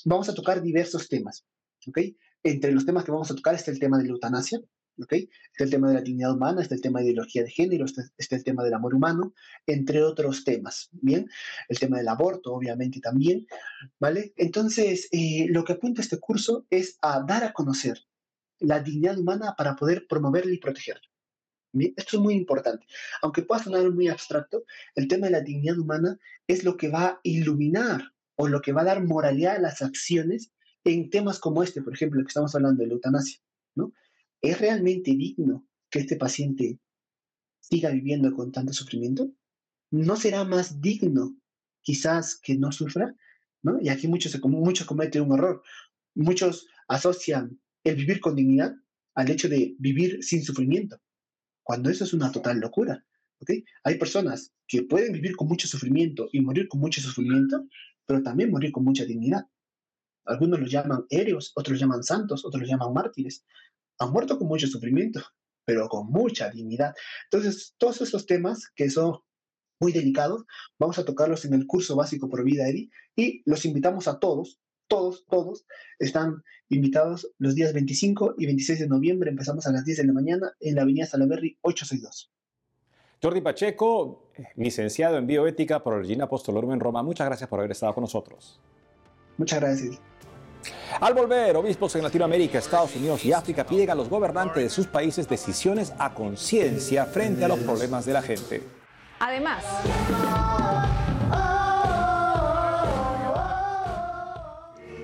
Vamos 0.05 0.29
a 0.29 0.35
tocar 0.35 0.61
diversos 0.61 1.09
temas, 1.09 1.47
¿ok? 1.87 1.99
Entre 2.43 2.73
los 2.73 2.85
temas 2.85 3.05
que 3.05 3.13
vamos 3.13 3.31
a 3.31 3.37
tocar 3.37 3.55
está 3.55 3.71
el 3.71 3.79
tema 3.79 3.97
de 3.97 4.07
la 4.07 4.11
eutanasia, 4.11 4.61
Está 4.99 5.63
el 5.63 5.71
tema 5.71 5.89
de 5.89 5.95
la 5.95 6.01
dignidad 6.01 6.33
humana, 6.33 6.63
está 6.63 6.75
el 6.75 6.81
tema 6.81 6.99
de 6.99 7.05
ideología 7.07 7.45
de 7.45 7.51
género, 7.51 7.85
está, 7.85 8.03
el 8.35 8.43
tema 8.43 8.65
del 8.65 8.75
amor 8.75 8.95
humano, 8.95 9.35
entre 9.65 10.03
otros 10.03 10.43
temas, 10.43 10.89
¿bien? 10.91 11.29
El 11.69 11.79
tema 11.79 11.99
del 11.99 12.09
aborto, 12.09 12.55
obviamente, 12.55 12.99
también, 12.99 13.47
¿vale? 14.01 14.33
Entonces, 14.37 15.09
eh, 15.13 15.47
lo 15.51 15.63
que 15.65 15.75
apunta 15.75 16.01
este 16.01 16.19
curso 16.19 16.67
es 16.71 16.99
a 17.03 17.23
dar 17.23 17.45
a 17.45 17.53
conocer 17.53 18.01
la 18.59 18.81
dignidad 18.81 19.17
humana 19.17 19.55
para 19.57 19.77
poder 19.77 20.07
promoverla 20.09 20.55
y 20.55 20.59
protegerla. 20.59 21.07
Esto 21.97 22.17
es 22.17 22.23
muy 22.23 22.35
importante. 22.35 22.87
Aunque 23.23 23.43
pueda 23.43 23.63
sonar 23.63 23.91
muy 23.91 24.09
abstracto, 24.09 24.65
el 24.95 25.09
tema 25.09 25.27
de 25.27 25.33
la 25.33 25.41
dignidad 25.41 25.79
humana 25.79 26.19
es 26.47 26.65
lo 26.65 26.77
que 26.77 26.89
va 26.89 27.07
a 27.07 27.21
iluminar 27.23 28.13
o 28.37 28.49
lo 28.49 28.61
que 28.61 28.73
va 28.73 28.83
a 28.83 28.85
dar 28.85 29.05
moralidad 29.05 29.57
a 29.57 29.61
las 29.61 29.83
acciones 29.83 30.53
en 30.85 31.11
temas 31.11 31.39
como 31.39 31.63
este, 31.63 31.83
por 31.83 31.95
ejemplo, 31.95 32.23
que 32.23 32.29
estamos 32.29 32.55
hablando 32.55 32.83
de 32.83 32.89
la 32.89 32.95
eutanasia, 32.95 33.41
¿no? 33.75 33.93
¿Es 34.41 34.61
realmente 34.61 35.13
digno 35.13 35.67
que 35.91 36.01
este 36.01 36.17
paciente 36.17 36.79
siga 37.61 37.91
viviendo 37.91 38.33
con 38.33 38.53
tanto 38.53 38.73
sufrimiento? 38.73 39.31
¿No 39.91 40.17
será 40.17 40.45
más 40.45 40.81
digno 40.81 41.37
quizás 41.83 42.37
que 42.37 42.57
no 42.57 42.71
sufra? 42.71 43.15
¿no? 43.63 43.81
Y 43.81 43.89
aquí 43.89 44.07
muchos, 44.07 44.39
muchos 44.45 44.87
cometen 44.87 45.23
un 45.23 45.33
error. 45.33 45.63
Muchos 46.15 46.69
asocian 46.89 47.61
el 47.85 47.97
vivir 47.97 48.21
con 48.21 48.37
dignidad 48.37 48.75
al 49.15 49.31
hecho 49.31 49.49
de 49.49 49.75
vivir 49.79 50.23
sin 50.23 50.43
sufrimiento, 50.43 51.01
cuando 51.67 51.91
eso 51.91 52.05
es 52.05 52.13
una 52.15 52.31
total 52.31 52.61
locura. 52.61 53.05
¿okay? 53.41 53.65
Hay 53.83 53.99
personas 53.99 54.53
que 54.69 54.85
pueden 54.85 55.13
vivir 55.13 55.35
con 55.35 55.49
mucho 55.49 55.67
sufrimiento 55.67 56.29
y 56.31 56.41
morir 56.41 56.69
con 56.69 56.81
mucho 56.81 57.01
sufrimiento, 57.01 57.67
pero 58.07 58.23
también 58.23 58.53
morir 58.53 58.71
con 58.71 58.85
mucha 58.85 59.05
dignidad. 59.05 59.47
Algunos 60.27 60.61
los 60.61 60.71
llaman 60.71 61.07
héroes, 61.11 61.51
otros 61.57 61.73
los 61.73 61.81
llaman 61.81 62.05
santos, 62.05 62.45
otros 62.45 62.61
los 62.61 62.71
llaman 62.71 62.95
mártires 62.95 63.45
han 63.99 64.13
muerto 64.13 64.39
con 64.39 64.47
mucho 64.47 64.67
sufrimiento, 64.67 65.23
pero 65.65 65.89
con 65.89 66.07
mucha 66.09 66.51
dignidad. 66.51 66.95
Entonces, 67.31 67.75
todos 67.79 68.01
esos 68.01 68.27
temas 68.27 68.71
que 68.77 68.91
son 68.91 69.19
muy 69.81 69.93
delicados, 69.93 70.45
vamos 70.79 70.99
a 70.99 71.05
tocarlos 71.05 71.45
en 71.47 71.55
el 71.55 71.67
curso 71.67 71.97
básico 71.97 72.29
por 72.29 72.45
vida, 72.45 72.69
Edi, 72.69 72.91
y 73.17 73.43
los 73.45 73.65
invitamos 73.65 74.07
a 74.07 74.19
todos, 74.19 74.61
todos, 74.89 75.27
todos, 75.27 75.67
están 75.99 76.43
invitados 76.69 77.31
los 77.39 77.55
días 77.55 77.73
25 77.73 78.35
y 78.39 78.47
26 78.47 78.81
de 78.81 78.89
noviembre, 78.89 79.31
empezamos 79.31 79.67
a 79.67 79.73
las 79.73 79.85
10 79.85 79.99
de 79.99 80.05
la 80.05 80.13
mañana 80.13 80.53
en 80.61 80.75
la 80.75 80.83
avenida 80.83 81.07
Salaberry 81.07 81.59
862. 81.63 82.33
Jordi 83.23 83.41
Pacheco, 83.41 84.31
licenciado 84.57 85.17
en 85.17 85.27
bioética 85.27 85.83
por 85.83 85.99
Regina 85.99 86.25
Apostolorum 86.25 86.73
en 86.73 86.81
Roma, 86.81 87.03
muchas 87.03 87.27
gracias 87.27 87.49
por 87.49 87.61
haber 87.61 87.73
estado 87.73 87.95
con 87.95 88.03
nosotros. 88.03 88.61
Muchas 89.39 89.61
gracias. 89.61 90.01
Al 91.01 91.15
volver, 91.15 91.57
obispos 91.57 91.95
en 91.97 92.03
Latinoamérica, 92.03 92.59
Estados 92.59 92.97
Unidos 92.97 93.25
y 93.25 93.33
África 93.33 93.65
piden 93.65 93.91
a 93.91 93.95
los 93.95 94.09
gobernantes 94.09 94.63
de 94.63 94.71
sus 94.71 94.87
países 94.87 95.29
decisiones 95.29 95.93
a 95.99 96.15
conciencia 96.15 97.07
frente 97.07 97.45
a 97.45 97.49
los 97.49 97.59
problemas 97.61 98.07
de 98.07 98.13
la 98.13 98.23
gente. 98.23 98.63
Además, 99.21 99.65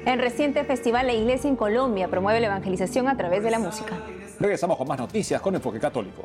el 0.05 0.19
reciente 0.19 0.65
festival 0.65 1.07
La 1.07 1.13
Iglesia 1.13 1.49
en 1.49 1.57
Colombia 1.57 2.09
promueve 2.09 2.41
la 2.41 2.47
evangelización 2.47 3.09
a 3.09 3.17
través 3.17 3.43
de 3.43 3.51
la 3.51 3.59
música. 3.59 3.97
Regresamos 4.41 4.77
con 4.77 4.89
más 4.89 4.99
noticias 4.99 5.41
con 5.41 5.55
Enfoque 5.55 5.79
Católico. 5.79 6.25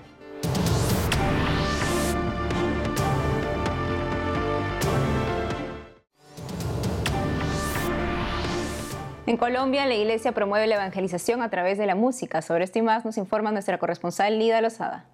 En 9.27 9.35
Colombia, 9.35 9.85
la 9.85 9.93
iglesia 9.93 10.31
promueve 10.31 10.67
la 10.67 10.75
evangelización 10.75 11.41
a 11.41 11.49
través 11.49 11.77
de 11.77 11.85
la 11.85 11.95
música. 11.95 12.41
Sobre 12.41 12.63
esto 12.63 12.79
y 12.79 12.81
más 12.81 13.03
nos 13.03 13.17
informa 13.17 13.51
nuestra 13.51 13.77
corresponsal 13.77 14.39
Lida 14.39 14.61
Lozada. 14.61 15.05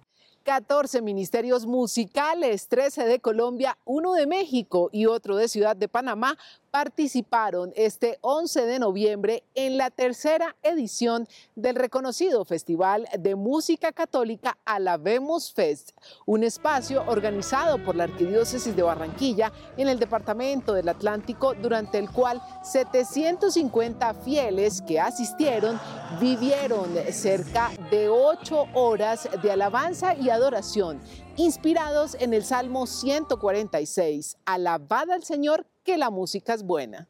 14 0.44 1.02
ministerios 1.02 1.66
musicales, 1.66 2.68
13 2.68 3.06
de 3.06 3.18
Colombia, 3.18 3.76
uno 3.84 4.12
de 4.12 4.26
México 4.26 4.88
y 4.92 5.06
otro 5.06 5.36
de 5.36 5.48
Ciudad 5.48 5.74
de 5.74 5.88
Panamá 5.88 6.36
participaron 6.74 7.72
este 7.76 8.18
11 8.22 8.66
de 8.66 8.80
noviembre 8.80 9.44
en 9.54 9.78
la 9.78 9.90
tercera 9.90 10.56
edición 10.60 11.28
del 11.54 11.76
reconocido 11.76 12.44
Festival 12.44 13.06
de 13.16 13.36
Música 13.36 13.92
Católica 13.92 14.58
Alabemos 14.64 15.52
Fest, 15.52 15.92
un 16.26 16.42
espacio 16.42 17.04
organizado 17.06 17.78
por 17.84 17.94
la 17.94 18.02
Arquidiócesis 18.02 18.74
de 18.74 18.82
Barranquilla 18.82 19.52
en 19.76 19.86
el 19.86 20.00
Departamento 20.00 20.72
del 20.72 20.88
Atlántico, 20.88 21.54
durante 21.54 21.96
el 21.96 22.10
cual 22.10 22.42
750 22.64 24.12
fieles 24.14 24.82
que 24.82 24.98
asistieron 24.98 25.78
vivieron 26.20 26.90
cerca 27.12 27.70
de 27.92 28.08
ocho 28.08 28.66
horas 28.74 29.28
de 29.44 29.52
alabanza 29.52 30.16
y 30.16 30.28
adoración 30.28 31.00
inspirados 31.36 32.16
en 32.18 32.34
el 32.34 32.44
Salmo 32.44 32.86
146, 32.86 34.38
Alabad 34.44 35.10
al 35.10 35.22
Señor 35.22 35.66
que 35.84 35.96
la 35.98 36.10
música 36.10 36.54
es 36.54 36.64
buena. 36.64 37.08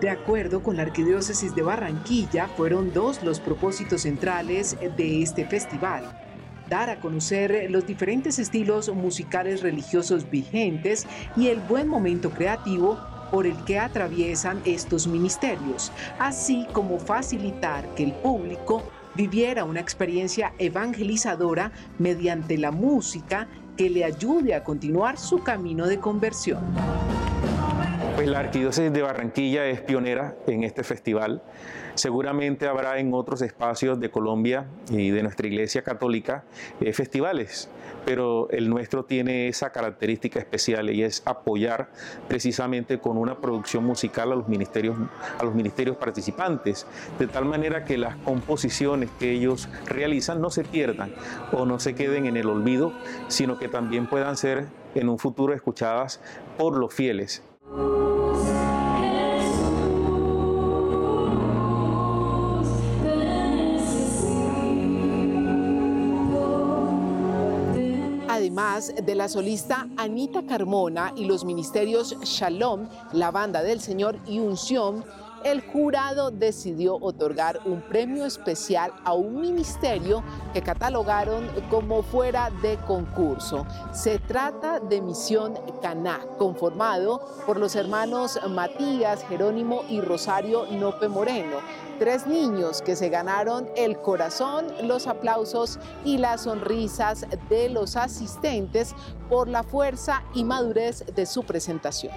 De 0.00 0.08
acuerdo 0.08 0.62
con 0.62 0.76
la 0.76 0.82
Arquidiócesis 0.82 1.54
de 1.54 1.62
Barranquilla, 1.62 2.48
fueron 2.48 2.92
dos 2.92 3.22
los 3.22 3.38
propósitos 3.38 4.02
centrales 4.02 4.76
de 4.96 5.22
este 5.22 5.46
festival. 5.46 6.18
Dar 6.68 6.88
a 6.88 7.00
conocer 7.00 7.70
los 7.70 7.86
diferentes 7.86 8.38
estilos 8.38 8.88
musicales 8.94 9.62
religiosos 9.62 10.30
vigentes 10.30 11.06
y 11.36 11.48
el 11.48 11.60
buen 11.60 11.86
momento 11.86 12.30
creativo 12.30 12.98
por 13.30 13.46
el 13.46 13.62
que 13.64 13.78
atraviesan 13.78 14.62
estos 14.64 15.06
ministerios, 15.06 15.92
así 16.18 16.66
como 16.72 16.98
facilitar 16.98 17.86
que 17.94 18.04
el 18.04 18.12
público 18.12 18.82
viviera 19.14 19.64
una 19.64 19.80
experiencia 19.80 20.54
evangelizadora 20.58 21.72
mediante 21.98 22.56
la 22.56 22.70
música 22.70 23.48
que 23.80 23.88
le 23.88 24.04
ayude 24.04 24.52
a 24.54 24.62
continuar 24.62 25.18
su 25.18 25.42
camino 25.42 25.86
de 25.86 25.98
conversión. 25.98 26.62
Pues 28.20 28.28
la 28.28 28.40
Arquidiócesis 28.40 28.92
de 28.92 29.00
Barranquilla 29.00 29.64
es 29.64 29.80
pionera 29.80 30.36
en 30.46 30.62
este 30.62 30.84
festival. 30.84 31.40
Seguramente 31.94 32.66
habrá 32.66 32.98
en 32.98 33.14
otros 33.14 33.40
espacios 33.40 33.98
de 33.98 34.10
Colombia 34.10 34.66
y 34.90 35.08
de 35.08 35.22
nuestra 35.22 35.46
Iglesia 35.46 35.80
Católica 35.80 36.44
eh, 36.82 36.92
festivales 36.92 37.70
pero 38.04 38.48
el 38.50 38.70
nuestro 38.70 39.04
tiene 39.04 39.48
esa 39.48 39.72
característica 39.72 40.38
especial 40.38 40.90
y 40.90 41.02
es 41.02 41.22
apoyar 41.26 41.90
precisamente 42.28 42.98
con 42.98 43.18
una 43.18 43.40
producción 43.40 43.84
musical 43.84 44.32
a 44.32 44.34
los 44.34 44.48
ministerios, 44.48 44.96
a 45.38 45.44
los 45.44 45.54
ministerios 45.54 45.96
participantes, 45.96 46.86
de 47.18 47.26
tal 47.26 47.44
manera 47.44 47.84
que 47.84 47.98
las 47.98 48.16
composiciones 48.16 49.10
que 49.18 49.32
ellos 49.32 49.68
realizan 49.86 50.40
no 50.40 50.50
se 50.50 50.64
pierdan 50.64 51.12
o 51.52 51.66
no 51.66 51.78
se 51.78 51.94
queden 51.94 52.24
en 52.24 52.38
el 52.38 52.48
olvido, 52.48 52.92
sino 53.28 53.58
que 53.58 53.68
también 53.68 54.06
puedan 54.06 54.36
ser 54.36 54.66
en 54.94 55.08
un 55.08 55.18
futuro 55.18 55.52
escuchadas 55.52 56.20
por 56.56 56.78
los 56.78 56.94
fieles. 56.94 57.42
Además 68.40 68.94
de 69.04 69.14
la 69.14 69.28
solista 69.28 69.86
Anita 69.98 70.46
Carmona 70.46 71.12
y 71.14 71.26
los 71.26 71.44
ministerios 71.44 72.16
Shalom, 72.22 72.88
la 73.12 73.30
banda 73.30 73.62
del 73.62 73.80
Señor 73.80 74.16
y 74.26 74.38
Unción, 74.38 75.04
el 75.44 75.60
jurado 75.60 76.30
decidió 76.30 76.96
otorgar 76.96 77.60
un 77.64 77.80
premio 77.82 78.24
especial 78.24 78.92
a 79.04 79.14
un 79.14 79.40
ministerio 79.40 80.22
que 80.52 80.62
catalogaron 80.62 81.48
como 81.70 82.02
fuera 82.02 82.50
de 82.62 82.76
concurso. 82.86 83.66
Se 83.92 84.18
trata 84.18 84.80
de 84.80 85.00
Misión 85.00 85.54
Caná, 85.82 86.20
conformado 86.38 87.20
por 87.46 87.58
los 87.58 87.76
hermanos 87.76 88.38
Matías, 88.48 89.24
Jerónimo 89.28 89.82
y 89.88 90.00
Rosario 90.00 90.66
Nope 90.70 91.08
Moreno 91.08 91.58
tres 92.00 92.26
niños 92.26 92.80
que 92.80 92.96
se 92.96 93.10
ganaron 93.10 93.68
el 93.76 94.00
corazón, 94.00 94.64
los 94.84 95.06
aplausos 95.06 95.78
y 96.02 96.16
las 96.16 96.44
sonrisas 96.44 97.26
de 97.50 97.68
los 97.68 97.94
asistentes 97.94 98.94
por 99.28 99.48
la 99.48 99.62
fuerza 99.62 100.22
y 100.34 100.42
madurez 100.42 101.04
de 101.14 101.26
su 101.26 101.42
presentación. 101.42 102.14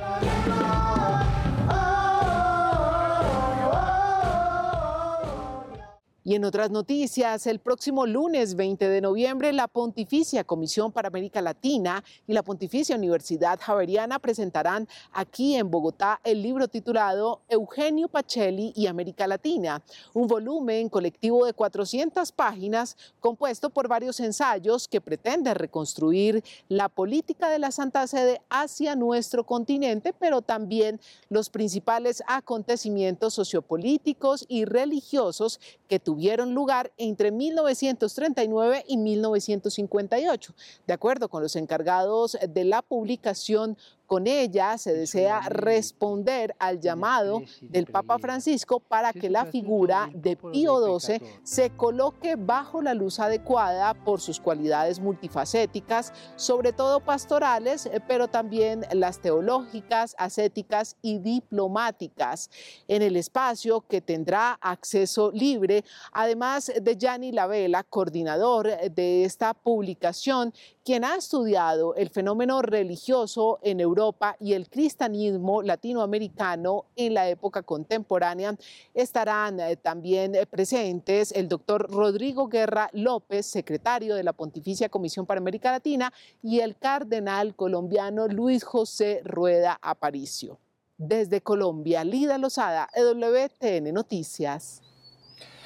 Y 6.25 6.35
en 6.35 6.45
otras 6.45 6.71
noticias, 6.71 7.47
el 7.47 7.59
próximo 7.59 8.05
lunes 8.05 8.55
20 8.55 8.87
de 8.87 9.01
noviembre, 9.01 9.51
la 9.51 9.67
Pontificia 9.67 10.45
Comisión 10.45 10.93
para 10.93 11.09
América 11.09 11.41
Latina 11.41 12.01
y 12.25 12.31
la 12.31 12.43
Pontificia 12.43 12.95
Universidad 12.95 13.59
Javeriana 13.61 14.19
presentarán 14.19 14.87
aquí 15.11 15.57
en 15.57 15.69
Bogotá 15.69 16.21
el 16.23 16.41
libro 16.41 16.69
titulado 16.69 17.41
Eugenio 17.49 18.07
Pacelli 18.07 18.71
y 18.73 18.87
América 18.87 19.27
Latina, 19.27 19.83
un 20.13 20.27
volumen 20.27 20.87
colectivo 20.87 21.45
de 21.45 21.51
400 21.51 22.31
páginas 22.31 22.95
compuesto 23.19 23.69
por 23.69 23.89
varios 23.89 24.21
ensayos 24.21 24.87
que 24.87 25.01
pretende 25.01 25.53
reconstruir 25.53 26.41
la 26.69 26.87
política 26.87 27.49
de 27.49 27.59
la 27.59 27.71
Santa 27.71 28.07
Sede 28.07 28.41
hacia 28.49 28.95
nuestro 28.95 29.45
continente, 29.45 30.13
pero 30.13 30.41
también 30.41 31.01
los 31.27 31.49
principales 31.49 32.23
acontecimientos 32.27 33.33
sociopolíticos 33.33 34.45
y 34.47 34.63
religiosos 34.63 35.59
que 35.89 35.99
tuvieron 35.99 36.12
lugar 36.53 36.91
entre 36.97 37.31
1939 37.31 38.85
y 38.87 38.97
1958. 38.97 40.53
De 40.87 40.93
acuerdo 40.93 41.29
con 41.29 41.43
los 41.43 41.55
encargados 41.55 42.37
de 42.47 42.63
la 42.63 42.81
publicación, 42.81 43.77
con 44.13 44.27
ella 44.27 44.77
se 44.77 44.93
desea 44.93 45.41
responder 45.49 46.55
al 46.59 46.79
llamado 46.79 47.41
del 47.61 47.87
Papa 47.87 48.19
Francisco 48.19 48.79
para 48.79 49.11
que 49.11 49.27
la 49.27 49.47
figura 49.47 50.07
de 50.13 50.35
Pío 50.35 50.99
XII 50.99 51.19
se 51.41 51.71
coloque 51.71 52.35
bajo 52.35 52.83
la 52.83 52.93
luz 52.93 53.19
adecuada 53.19 53.95
por 53.95 54.21
sus 54.21 54.39
cualidades 54.39 54.99
multifacéticas, 54.99 56.13
sobre 56.35 56.73
todo 56.73 56.99
pastorales, 56.99 57.87
eh, 57.87 58.01
pero 58.07 58.27
también 58.27 58.85
las 58.93 59.19
teológicas, 59.19 60.13
ascéticas 60.19 60.95
y 61.01 61.17
diplomáticas, 61.17 62.51
en 62.87 63.01
el 63.01 63.15
espacio 63.15 63.81
que 63.81 63.99
tendrá 63.99 64.59
acceso 64.61 65.31
libre, 65.31 65.83
además 66.11 66.71
de 66.79 66.95
Gianni 66.95 67.31
Lavela, 67.31 67.81
coordinador 67.81 68.67
de 68.91 69.25
esta 69.25 69.55
publicación, 69.55 70.53
quien 70.85 71.03
ha 71.03 71.15
estudiado 71.15 71.95
el 71.95 72.09
fenómeno 72.09 72.61
religioso 72.61 73.57
en 73.63 73.79
Europa 73.79 74.02
y 74.39 74.53
el 74.53 74.69
cristianismo 74.69 75.61
latinoamericano 75.61 76.85
en 76.95 77.13
la 77.13 77.29
época 77.29 77.63
contemporánea. 77.63 78.55
Estarán 78.93 79.59
eh, 79.59 79.75
también 79.75 80.35
eh, 80.35 80.45
presentes 80.45 81.31
el 81.31 81.47
doctor 81.47 81.89
Rodrigo 81.89 82.47
Guerra 82.47 82.89
López, 82.93 83.45
secretario 83.45 84.15
de 84.15 84.23
la 84.23 84.33
Pontificia 84.33 84.89
Comisión 84.89 85.25
para 85.25 85.39
América 85.39 85.71
Latina, 85.71 86.11
y 86.41 86.59
el 86.59 86.77
cardenal 86.77 87.55
colombiano 87.55 88.27
Luis 88.27 88.63
José 88.63 89.21
Rueda 89.23 89.79
Aparicio. 89.81 90.59
Desde 90.97 91.41
Colombia, 91.41 92.03
Lida 92.03 92.37
Lozada, 92.37 92.89
EWTN 92.93 93.93
Noticias. 93.93 94.81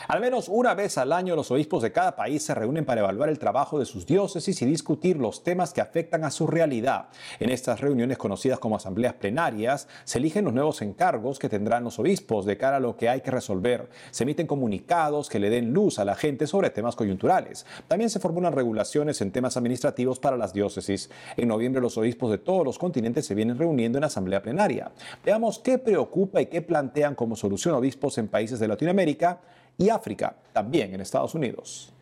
Al 0.08 0.22
menos 0.22 0.48
una 0.48 0.74
vez 0.76 0.98
al 0.98 1.12
año 1.12 1.36
los 1.36 1.50
obispos 1.50 1.82
de 1.82 1.92
cada 1.92 2.16
país 2.16 2.44
se 2.44 2.54
reúnen 2.54 2.86
para 2.86 3.02
evaluar 3.02 3.30
el 3.30 3.40
trabajo 3.40 3.80
de 3.80 3.86
sus 3.86 4.06
diócesis 4.06 4.62
y 4.62 4.66
discutir 4.66 5.18
los 5.18 5.44
temas 5.44 5.74
que 5.74 5.82
afectan 5.82 6.24
a 6.24 6.32
su 6.32 6.46
realidad. 6.46 7.08
En 7.40 7.50
estas 7.50 7.82
reuniones 7.82 8.18
conocidas 8.18 8.60
como 8.60 8.76
asambleas 8.76 9.16
plenarias 9.16 9.88
se 10.04 10.20
eligen 10.20 10.46
los 10.46 10.54
nuevos 10.54 10.82
encargos 10.82 11.40
que 11.40 11.50
tendrán 11.50 11.84
los 11.84 12.00
obispos 12.00 12.46
de 12.46 12.58
cara 12.58 12.78
a 12.78 12.80
lo 12.80 12.96
que 12.96 13.10
hay 13.10 13.22
que 13.22 13.32
resolver. 13.32 13.90
Se 14.12 14.24
emiten 14.24 14.48
comunicados 14.48 15.30
que 15.30 15.40
le 15.40 15.50
den 15.50 15.74
luz 15.74 16.00
a 16.00 16.06
la 16.06 16.16
gente 16.16 16.48
sobre 16.48 16.70
temas 16.70 16.96
coyunturales. 16.96 17.66
También 17.88 18.10
se 18.10 18.20
formulan 18.20 18.54
regulaciones 18.54 19.22
en 19.22 19.32
temas 19.32 19.58
administrativos 19.58 20.20
para 20.20 20.38
las 20.38 20.54
diócesis. 20.54 21.10
En 21.36 21.48
noviembre 21.48 21.82
los 21.82 21.98
obispos 21.98 22.30
de 22.30 22.38
todos 22.38 22.64
los 22.64 22.78
continentes 22.78 23.26
se 23.26 23.36
vienen 23.36 23.58
reuniendo 23.58 23.98
en 23.98 24.04
asamblea 24.04 24.42
plenaria. 24.42 24.92
Veamos 25.26 25.60
qué 25.60 25.80
preocupa 25.80 26.42
y 26.42 26.46
qué 26.46 26.62
plantean 26.62 27.16
como 27.16 27.36
solución 27.36 27.76
obispos 27.76 28.18
en 28.18 28.28
países 28.28 28.60
de 28.60 28.68
Latinoamérica 28.68 29.40
y 29.78 29.90
África, 29.90 30.36
también 30.54 30.94
en 30.94 31.02
Estados 31.02 31.36
Unidos. 31.36 31.94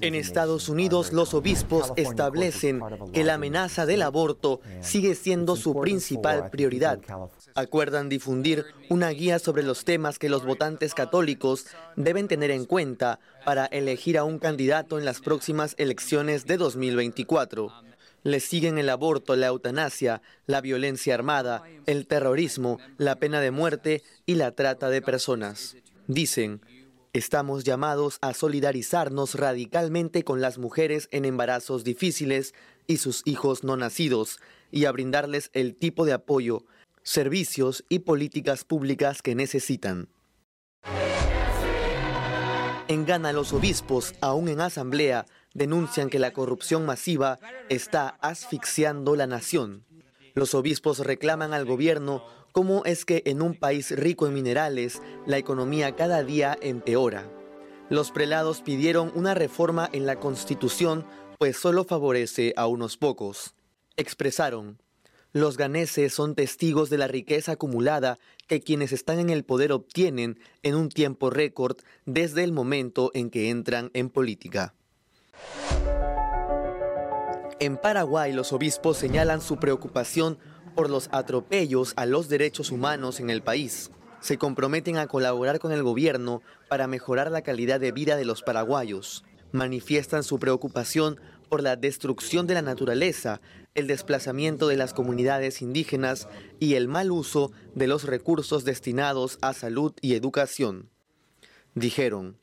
En 0.00 0.14
Estados 0.14 0.68
Unidos 0.68 1.12
los 1.12 1.34
obispos 1.34 1.92
establecen 1.96 2.80
que 3.12 3.24
la 3.24 3.34
amenaza 3.34 3.86
del 3.86 4.02
aborto 4.02 4.60
sigue 4.80 5.14
siendo 5.14 5.56
su 5.56 5.78
principal 5.80 6.50
prioridad. 6.50 6.98
Acuerdan 7.54 8.08
difundir 8.08 8.64
una 8.88 9.10
guía 9.10 9.38
sobre 9.38 9.62
los 9.62 9.84
temas 9.84 10.18
que 10.18 10.28
los 10.28 10.44
votantes 10.44 10.94
católicos 10.94 11.66
deben 11.94 12.28
tener 12.28 12.50
en 12.50 12.64
cuenta 12.64 13.20
para 13.44 13.66
elegir 13.66 14.18
a 14.18 14.24
un 14.24 14.38
candidato 14.38 14.98
en 14.98 15.04
las 15.04 15.20
próximas 15.20 15.74
elecciones 15.78 16.46
de 16.46 16.56
2024. 16.56 17.72
Le 18.24 18.40
siguen 18.40 18.78
el 18.78 18.90
aborto, 18.90 19.36
la 19.36 19.46
eutanasia, 19.46 20.20
la 20.46 20.60
violencia 20.60 21.14
armada, 21.14 21.62
el 21.86 22.08
terrorismo, 22.08 22.80
la 22.98 23.16
pena 23.16 23.40
de 23.40 23.52
muerte 23.52 24.02
y 24.26 24.34
la 24.34 24.50
trata 24.50 24.90
de 24.90 25.00
personas. 25.00 25.76
Dicen, 26.08 26.60
estamos 27.12 27.64
llamados 27.64 28.18
a 28.20 28.32
solidarizarnos 28.32 29.34
radicalmente 29.34 30.22
con 30.22 30.40
las 30.40 30.58
mujeres 30.58 31.08
en 31.10 31.24
embarazos 31.24 31.82
difíciles 31.82 32.54
y 32.86 32.98
sus 32.98 33.22
hijos 33.24 33.64
no 33.64 33.76
nacidos 33.76 34.38
y 34.70 34.84
a 34.84 34.92
brindarles 34.92 35.50
el 35.52 35.74
tipo 35.74 36.04
de 36.04 36.12
apoyo, 36.12 36.64
servicios 37.02 37.84
y 37.88 38.00
políticas 38.00 38.64
públicas 38.64 39.22
que 39.22 39.34
necesitan. 39.34 40.08
En 42.88 43.04
Ghana 43.04 43.32
los 43.32 43.52
obispos, 43.52 44.14
aún 44.20 44.48
en 44.48 44.60
asamblea, 44.60 45.26
denuncian 45.54 46.08
que 46.08 46.20
la 46.20 46.32
corrupción 46.32 46.86
masiva 46.86 47.40
está 47.68 48.10
asfixiando 48.20 49.16
la 49.16 49.26
nación. 49.26 49.84
Los 50.34 50.54
obispos 50.54 51.00
reclaman 51.00 51.52
al 51.52 51.64
gobierno 51.64 52.22
cómo 52.56 52.86
es 52.86 53.04
que 53.04 53.22
en 53.26 53.42
un 53.42 53.52
país 53.52 53.90
rico 53.90 54.26
en 54.26 54.32
minerales 54.32 55.02
la 55.26 55.36
economía 55.36 55.94
cada 55.94 56.24
día 56.24 56.56
empeora. 56.62 57.30
Los 57.90 58.12
prelados 58.12 58.62
pidieron 58.62 59.12
una 59.14 59.34
reforma 59.34 59.90
en 59.92 60.06
la 60.06 60.18
constitución 60.18 61.04
pues 61.38 61.58
solo 61.58 61.84
favorece 61.84 62.54
a 62.56 62.66
unos 62.66 62.96
pocos. 62.96 63.54
Expresaron, 63.98 64.80
los 65.34 65.58
ganeses 65.58 66.14
son 66.14 66.34
testigos 66.34 66.88
de 66.88 66.96
la 66.96 67.08
riqueza 67.08 67.52
acumulada 67.52 68.18
que 68.46 68.62
quienes 68.62 68.92
están 68.92 69.18
en 69.18 69.28
el 69.28 69.44
poder 69.44 69.70
obtienen 69.70 70.38
en 70.62 70.76
un 70.76 70.88
tiempo 70.88 71.28
récord 71.28 71.76
desde 72.06 72.42
el 72.42 72.52
momento 72.52 73.10
en 73.12 73.28
que 73.28 73.50
entran 73.50 73.90
en 73.92 74.08
política. 74.08 74.72
En 77.58 77.76
Paraguay 77.76 78.32
los 78.32 78.54
obispos 78.54 78.96
señalan 78.96 79.42
su 79.42 79.56
preocupación 79.58 80.38
por 80.76 80.90
los 80.90 81.08
atropellos 81.10 81.94
a 81.96 82.06
los 82.06 82.28
derechos 82.28 82.70
humanos 82.70 83.18
en 83.18 83.30
el 83.30 83.42
país. 83.42 83.90
Se 84.20 84.38
comprometen 84.38 84.98
a 84.98 85.08
colaborar 85.08 85.58
con 85.58 85.72
el 85.72 85.82
gobierno 85.82 86.42
para 86.68 86.86
mejorar 86.86 87.30
la 87.30 87.42
calidad 87.42 87.80
de 87.80 87.92
vida 87.92 88.16
de 88.16 88.24
los 88.24 88.42
paraguayos. 88.42 89.24
Manifiestan 89.52 90.22
su 90.22 90.38
preocupación 90.38 91.18
por 91.48 91.62
la 91.62 91.76
destrucción 91.76 92.46
de 92.46 92.54
la 92.54 92.62
naturaleza, 92.62 93.40
el 93.74 93.86
desplazamiento 93.86 94.68
de 94.68 94.76
las 94.76 94.94
comunidades 94.94 95.62
indígenas 95.62 96.28
y 96.60 96.74
el 96.74 96.88
mal 96.88 97.10
uso 97.10 97.52
de 97.74 97.86
los 97.86 98.04
recursos 98.04 98.64
destinados 98.64 99.38
a 99.40 99.54
salud 99.54 99.92
y 100.00 100.14
educación. 100.14 100.90
Dijeron, 101.74 102.38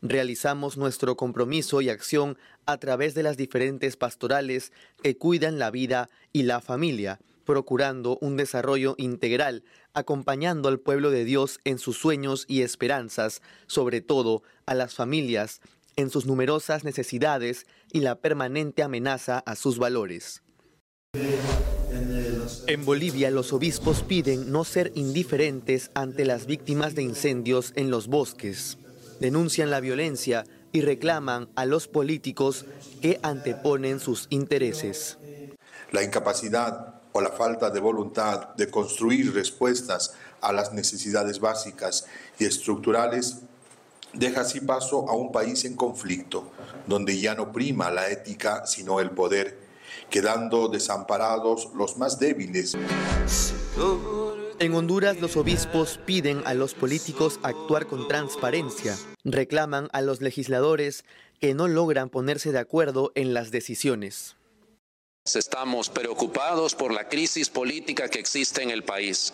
realizamos 0.00 0.76
nuestro 0.76 1.16
compromiso 1.16 1.80
y 1.80 1.90
acción 1.90 2.36
a 2.66 2.78
través 2.78 3.14
de 3.14 3.22
las 3.22 3.36
diferentes 3.36 3.96
pastorales 3.96 4.72
que 5.02 5.16
cuidan 5.16 5.58
la 5.58 5.70
vida 5.70 6.10
y 6.32 6.42
la 6.44 6.60
familia, 6.60 7.20
procurando 7.44 8.18
un 8.20 8.36
desarrollo 8.36 8.94
integral, 8.98 9.64
acompañando 9.94 10.68
al 10.68 10.80
pueblo 10.80 11.10
de 11.10 11.24
Dios 11.24 11.60
en 11.64 11.78
sus 11.78 11.98
sueños 11.98 12.44
y 12.48 12.62
esperanzas, 12.62 13.42
sobre 13.66 14.00
todo 14.00 14.42
a 14.66 14.74
las 14.74 14.94
familias, 14.94 15.60
en 15.96 16.10
sus 16.10 16.26
numerosas 16.26 16.84
necesidades 16.84 17.66
y 17.92 18.00
la 18.00 18.16
permanente 18.16 18.82
amenaza 18.82 19.38
a 19.38 19.56
sus 19.56 19.78
valores. 19.78 20.42
En 22.66 22.84
Bolivia 22.84 23.30
los 23.30 23.52
obispos 23.52 24.02
piden 24.02 24.50
no 24.50 24.64
ser 24.64 24.92
indiferentes 24.94 25.90
ante 25.94 26.24
las 26.24 26.46
víctimas 26.46 26.94
de 26.94 27.02
incendios 27.02 27.72
en 27.76 27.90
los 27.90 28.06
bosques. 28.06 28.78
Denuncian 29.20 29.70
la 29.70 29.80
violencia 29.80 30.44
y 30.72 30.80
reclaman 30.80 31.50
a 31.54 31.66
los 31.66 31.86
políticos 31.86 32.64
que 33.00 33.20
anteponen 33.22 34.00
sus 34.00 34.26
intereses. 34.30 35.18
La 35.90 36.02
incapacidad 36.02 37.01
o 37.12 37.20
la 37.20 37.30
falta 37.30 37.70
de 37.70 37.80
voluntad 37.80 38.54
de 38.56 38.70
construir 38.70 39.32
respuestas 39.34 40.14
a 40.40 40.52
las 40.52 40.72
necesidades 40.72 41.40
básicas 41.40 42.06
y 42.38 42.44
estructurales 42.44 43.42
deja 44.12 44.42
así 44.42 44.60
paso 44.60 45.08
a 45.08 45.14
un 45.14 45.32
país 45.32 45.64
en 45.64 45.76
conflicto, 45.76 46.50
donde 46.86 47.18
ya 47.18 47.34
no 47.34 47.52
prima 47.52 47.90
la 47.90 48.10
ética 48.10 48.66
sino 48.66 49.00
el 49.00 49.10
poder, 49.10 49.58
quedando 50.10 50.68
desamparados 50.68 51.70
los 51.74 51.96
más 51.96 52.18
débiles. 52.18 52.76
En 54.58 54.74
Honduras 54.74 55.20
los 55.20 55.36
obispos 55.36 55.98
piden 56.04 56.42
a 56.44 56.54
los 56.54 56.74
políticos 56.74 57.40
actuar 57.42 57.86
con 57.86 58.06
transparencia, 58.06 58.96
reclaman 59.24 59.88
a 59.92 60.02
los 60.02 60.20
legisladores 60.20 61.04
que 61.40 61.54
no 61.54 61.66
logran 61.66 62.10
ponerse 62.10 62.52
de 62.52 62.58
acuerdo 62.58 63.10
en 63.14 63.34
las 63.34 63.50
decisiones. 63.50 64.36
Estamos 65.24 65.88
preocupados 65.88 66.74
por 66.74 66.92
la 66.92 67.08
crisis 67.08 67.48
política 67.48 68.08
que 68.08 68.18
existe 68.18 68.60
en 68.60 68.70
el 68.70 68.82
país, 68.82 69.32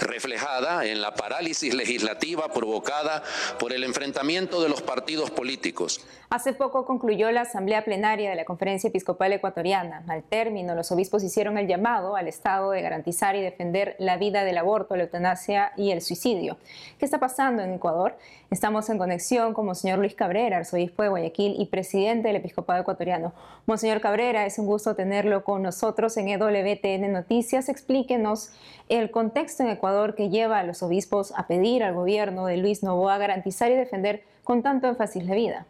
reflejada 0.00 0.86
en 0.86 1.02
la 1.02 1.14
parálisis 1.14 1.74
legislativa 1.74 2.50
provocada 2.54 3.22
por 3.58 3.74
el 3.74 3.84
enfrentamiento 3.84 4.62
de 4.62 4.70
los 4.70 4.80
partidos 4.80 5.30
políticos. 5.30 6.00
Hace 6.30 6.54
poco 6.54 6.86
concluyó 6.86 7.30
la 7.32 7.42
asamblea 7.42 7.84
plenaria 7.84 8.30
de 8.30 8.36
la 8.36 8.46
Conferencia 8.46 8.88
Episcopal 8.88 9.34
Ecuatoriana. 9.34 10.04
Al 10.08 10.22
término, 10.22 10.74
los 10.74 10.90
obispos 10.90 11.22
hicieron 11.22 11.58
el 11.58 11.66
llamado 11.66 12.16
al 12.16 12.26
Estado 12.26 12.70
de 12.70 12.80
garantizar 12.80 13.36
y 13.36 13.42
defender 13.42 13.96
la 13.98 14.16
vida 14.16 14.44
del 14.44 14.56
aborto, 14.56 14.96
la 14.96 15.02
eutanasia 15.02 15.72
y 15.76 15.90
el 15.90 16.00
suicidio. 16.00 16.56
¿Qué 16.98 17.04
está 17.04 17.20
pasando 17.20 17.62
en 17.62 17.74
Ecuador? 17.74 18.16
Estamos 18.50 18.88
en 18.88 18.96
conexión 18.96 19.52
con 19.52 19.66
Monseñor 19.66 19.98
Luis 19.98 20.14
Cabrera, 20.14 20.56
arzobispo 20.56 21.02
de 21.02 21.10
Guayaquil 21.10 21.60
y 21.60 21.66
presidente 21.66 22.28
del 22.28 22.36
Episcopado 22.36 22.80
Ecuatoriano. 22.80 23.34
Monseñor 23.66 24.00
Cabrera, 24.00 24.46
es 24.46 24.58
un 24.58 24.66
gusto 24.66 24.94
tener 24.94 25.09
tenerlo 25.10 25.42
con 25.42 25.62
nosotros 25.62 26.16
en 26.18 26.28
EWTN 26.28 27.12
Noticias. 27.12 27.68
Explíquenos 27.68 28.54
el 28.88 29.10
contexto 29.10 29.64
en 29.64 29.70
Ecuador 29.70 30.14
que 30.14 30.30
lleva 30.30 30.60
a 30.60 30.64
los 30.64 30.84
obispos 30.84 31.32
a 31.36 31.48
pedir 31.48 31.82
al 31.82 31.96
gobierno 31.96 32.46
de 32.46 32.58
Luis 32.58 32.84
Novoa 32.84 33.18
garantizar 33.18 33.72
y 33.72 33.74
defender 33.74 34.22
con 34.44 34.62
tanto 34.62 34.86
énfasis 34.86 35.26
la 35.26 35.34
vida. 35.34 35.66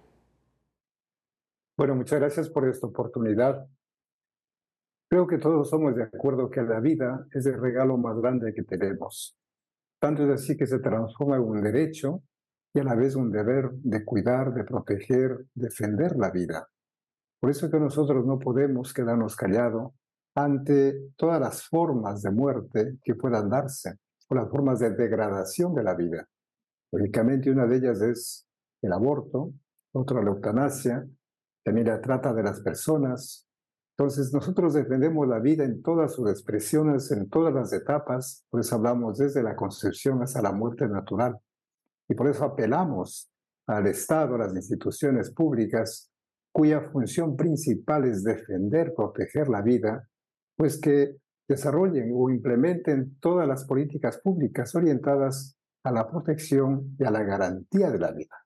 Bueno, 1.78 1.94
muchas 1.94 2.20
gracias 2.20 2.50
por 2.50 2.68
esta 2.68 2.86
oportunidad. 2.86 3.66
Creo 5.08 5.26
que 5.26 5.38
todos 5.38 5.70
somos 5.70 5.96
de 5.96 6.02
acuerdo 6.02 6.50
que 6.50 6.60
la 6.60 6.78
vida 6.78 7.26
es 7.32 7.46
el 7.46 7.58
regalo 7.58 7.96
más 7.96 8.18
grande 8.18 8.52
que 8.52 8.62
tenemos. 8.62 9.38
Tanto 9.98 10.24
es 10.24 10.42
así 10.42 10.54
que 10.54 10.66
se 10.66 10.80
transforma 10.80 11.36
en 11.36 11.44
un 11.44 11.62
derecho 11.62 12.22
y 12.74 12.80
a 12.80 12.84
la 12.84 12.94
vez 12.94 13.16
un 13.16 13.32
deber 13.32 13.70
de 13.70 14.04
cuidar, 14.04 14.52
de 14.52 14.64
proteger, 14.64 15.46
defender 15.54 16.16
la 16.16 16.30
vida. 16.30 16.68
Por 17.40 17.50
eso 17.50 17.70
que 17.70 17.80
nosotros 17.80 18.26
no 18.26 18.38
podemos 18.38 18.92
quedarnos 18.92 19.34
callados 19.34 19.92
ante 20.34 21.10
todas 21.16 21.40
las 21.40 21.66
formas 21.66 22.22
de 22.22 22.30
muerte 22.30 22.98
que 23.02 23.14
puedan 23.14 23.48
darse 23.48 23.96
o 24.28 24.34
las 24.34 24.48
formas 24.50 24.78
de 24.78 24.90
degradación 24.90 25.74
de 25.74 25.82
la 25.82 25.94
vida. 25.94 26.28
Lógicamente 26.92 27.50
una 27.50 27.66
de 27.66 27.76
ellas 27.76 28.00
es 28.02 28.46
el 28.82 28.92
aborto, 28.92 29.52
otra 29.92 30.22
la 30.22 30.30
eutanasia, 30.30 31.06
también 31.64 31.88
la 31.88 32.00
trata 32.00 32.32
de 32.32 32.42
las 32.42 32.60
personas. 32.60 33.46
Entonces 33.96 34.32
nosotros 34.32 34.74
defendemos 34.74 35.26
la 35.26 35.38
vida 35.38 35.64
en 35.64 35.82
todas 35.82 36.12
sus 36.12 36.30
expresiones, 36.30 37.10
en 37.10 37.28
todas 37.28 37.54
las 37.54 37.72
etapas, 37.72 38.44
por 38.50 38.60
eso 38.60 38.76
hablamos 38.76 39.18
desde 39.18 39.42
la 39.42 39.56
concepción 39.56 40.22
hasta 40.22 40.42
la 40.42 40.52
muerte 40.52 40.86
natural. 40.88 41.38
Y 42.08 42.14
por 42.14 42.28
eso 42.28 42.44
apelamos 42.44 43.30
al 43.66 43.86
Estado, 43.86 44.34
a 44.34 44.38
las 44.38 44.54
instituciones 44.54 45.30
públicas, 45.30 46.09
cuya 46.52 46.80
función 46.90 47.36
principal 47.36 48.04
es 48.04 48.24
defender, 48.24 48.94
proteger 48.94 49.48
la 49.48 49.62
vida, 49.62 50.08
pues 50.56 50.80
que 50.80 51.16
desarrollen 51.48 52.10
o 52.14 52.30
implementen 52.30 53.18
todas 53.20 53.46
las 53.46 53.64
políticas 53.64 54.18
públicas 54.18 54.74
orientadas 54.74 55.56
a 55.82 55.90
la 55.90 56.08
protección 56.08 56.96
y 56.98 57.04
a 57.04 57.10
la 57.10 57.22
garantía 57.22 57.90
de 57.90 57.98
la 57.98 58.12
vida. 58.12 58.36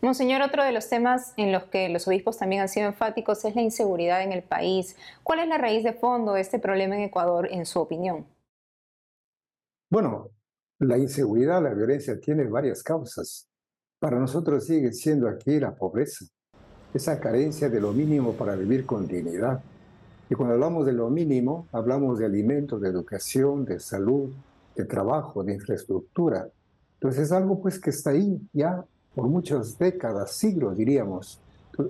Monseñor, 0.00 0.42
otro 0.42 0.64
de 0.64 0.72
los 0.72 0.88
temas 0.88 1.34
en 1.36 1.52
los 1.52 1.64
que 1.64 1.88
los 1.88 2.06
obispos 2.06 2.38
también 2.38 2.62
han 2.62 2.68
sido 2.68 2.86
enfáticos 2.86 3.44
es 3.44 3.54
la 3.54 3.62
inseguridad 3.62 4.22
en 4.22 4.32
el 4.32 4.42
país. 4.42 4.96
¿Cuál 5.22 5.40
es 5.40 5.48
la 5.48 5.58
raíz 5.58 5.84
de 5.84 5.92
fondo 5.92 6.34
de 6.34 6.40
este 6.40 6.58
problema 6.58 6.96
en 6.96 7.02
Ecuador, 7.02 7.48
en 7.50 7.66
su 7.66 7.80
opinión? 7.80 8.26
Bueno, 9.90 10.30
la 10.78 10.98
inseguridad, 10.98 11.62
la 11.62 11.74
violencia 11.74 12.18
tiene 12.18 12.44
varias 12.44 12.82
causas. 12.82 13.48
Para 13.98 14.18
nosotros 14.18 14.66
sigue 14.66 14.92
siendo 14.92 15.28
aquí 15.28 15.60
la 15.60 15.74
pobreza, 15.74 16.24
esa 16.94 17.18
carencia 17.20 17.68
de 17.68 17.80
lo 17.80 17.92
mínimo 17.92 18.34
para 18.34 18.54
vivir 18.54 18.84
con 18.84 19.06
dignidad. 19.06 19.62
Y 20.28 20.34
cuando 20.34 20.54
hablamos 20.54 20.86
de 20.86 20.92
lo 20.92 21.10
mínimo, 21.10 21.66
hablamos 21.72 22.18
de 22.18 22.26
alimentos, 22.26 22.80
de 22.80 22.88
educación, 22.88 23.64
de 23.64 23.80
salud, 23.80 24.30
de 24.76 24.84
trabajo, 24.84 25.42
de 25.44 25.54
infraestructura. 25.54 26.48
Entonces 26.94 27.24
es 27.24 27.32
algo 27.32 27.60
pues 27.60 27.78
que 27.78 27.90
está 27.90 28.10
ahí 28.10 28.40
ya 28.52 28.84
por 29.14 29.26
muchas 29.28 29.78
décadas, 29.78 30.32
siglos 30.32 30.76
diríamos. 30.76 31.40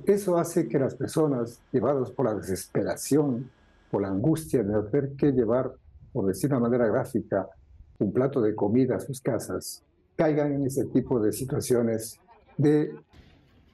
eso 0.06 0.38
hace 0.38 0.68
que 0.68 0.78
las 0.78 0.94
personas 0.94 1.60
llevadas 1.72 2.10
por 2.10 2.26
la 2.26 2.34
desesperación, 2.34 3.50
por 3.90 4.02
la 4.02 4.08
angustia 4.08 4.62
de 4.62 4.82
tener 4.90 5.12
que 5.12 5.32
llevar, 5.32 5.72
por 6.12 6.26
decir 6.26 6.50
de 6.50 6.56
una 6.56 6.68
manera 6.68 6.86
gráfica, 6.86 7.48
un 7.98 8.12
plato 8.12 8.40
de 8.40 8.54
comida 8.54 8.96
a 8.96 9.00
sus 9.00 9.20
casas, 9.20 9.82
caigan 10.16 10.52
en 10.52 10.66
ese 10.66 10.84
tipo 10.86 11.20
de 11.20 11.32
situaciones 11.32 12.18
de 12.56 12.94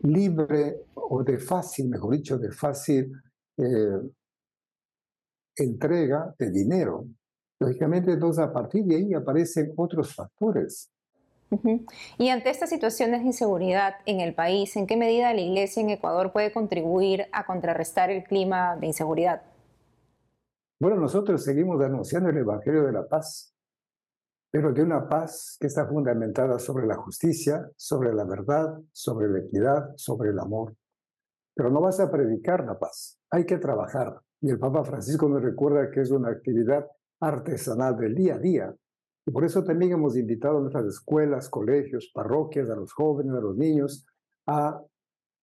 libre 0.03 0.77
o 1.11 1.23
de 1.23 1.39
fácil, 1.39 1.89
mejor 1.89 2.15
dicho, 2.15 2.39
de 2.39 2.51
fácil 2.51 3.13
eh, 3.57 4.01
entrega 5.57 6.35
de 6.39 6.51
dinero. 6.51 7.07
Lógicamente, 7.61 8.13
entonces 8.13 8.45
a 8.45 8.53
partir 8.53 8.85
de 8.85 8.97
ahí 8.97 9.15
aparecen 9.15 9.73
otros 9.77 10.15
factores. 10.15 10.91
Y 12.19 12.29
ante 12.29 12.51
estas 12.51 12.69
situaciones 12.69 13.21
de 13.21 13.27
inseguridad 13.27 13.95
en 14.05 14.21
el 14.21 14.35
país, 14.35 14.77
¿en 14.77 14.87
qué 14.87 14.97
medida 14.97 15.33
la 15.33 15.41
Iglesia 15.41 15.83
en 15.83 15.91
Ecuador 15.91 16.31
puede 16.31 16.53
contribuir 16.53 17.27
a 17.33 17.47
contrarrestar 17.47 18.11
el 18.11 18.23
clima 18.23 18.77
de 18.77 18.89
inseguridad? 18.89 19.43
Bueno, 20.79 20.97
nosotros 20.97 21.43
seguimos 21.43 21.83
anunciando 21.83 22.29
el 22.29 22.37
Evangelio 22.37 22.85
de 22.85 22.93
la 22.93 23.09
Paz 23.09 23.55
pero 24.51 24.73
de 24.73 24.83
una 24.83 25.09
paz 25.09 25.57
que 25.61 25.67
está 25.67 25.87
fundamentada 25.87 26.59
sobre 26.59 26.87
la 26.87 26.97
justicia, 26.97 27.71
sobre 27.77 28.15
la 28.15 28.25
verdad, 28.25 28.79
sobre 28.93 29.29
la 29.29 29.41
equidad, 29.41 29.91
sobre 29.97 30.31
el 30.31 30.39
amor. 30.39 30.75
Pero 31.59 31.71
no 31.73 31.81
vas 31.81 31.99
a 31.99 32.09
predicar 32.09 32.65
la 32.65 32.79
paz, 32.79 33.19
hay 33.33 33.45
que 33.45 33.59
trabajar. 33.59 34.21
Y 34.41 34.51
el 34.51 34.61
Papa 34.61 34.85
Francisco 34.85 35.29
nos 35.29 35.43
recuerda 35.43 35.91
que 35.91 36.03
es 36.03 36.13
una 36.13 36.31
actividad 36.31 36.87
artesanal 37.21 37.97
del 37.97 38.15
día 38.15 38.37
a 38.37 38.39
día. 38.39 38.77
Y 39.27 39.33
por 39.33 39.45
eso 39.45 39.65
también 39.65 39.91
hemos 39.91 40.17
invitado 40.17 40.59
a 40.59 40.61
nuestras 40.61 40.85
escuelas, 40.85 41.49
colegios, 41.49 42.13
parroquias, 42.15 42.71
a 42.71 42.77
los 42.77 42.93
jóvenes, 42.93 43.35
a 43.35 43.41
los 43.41 43.57
niños, 43.57 44.07
a 44.47 44.81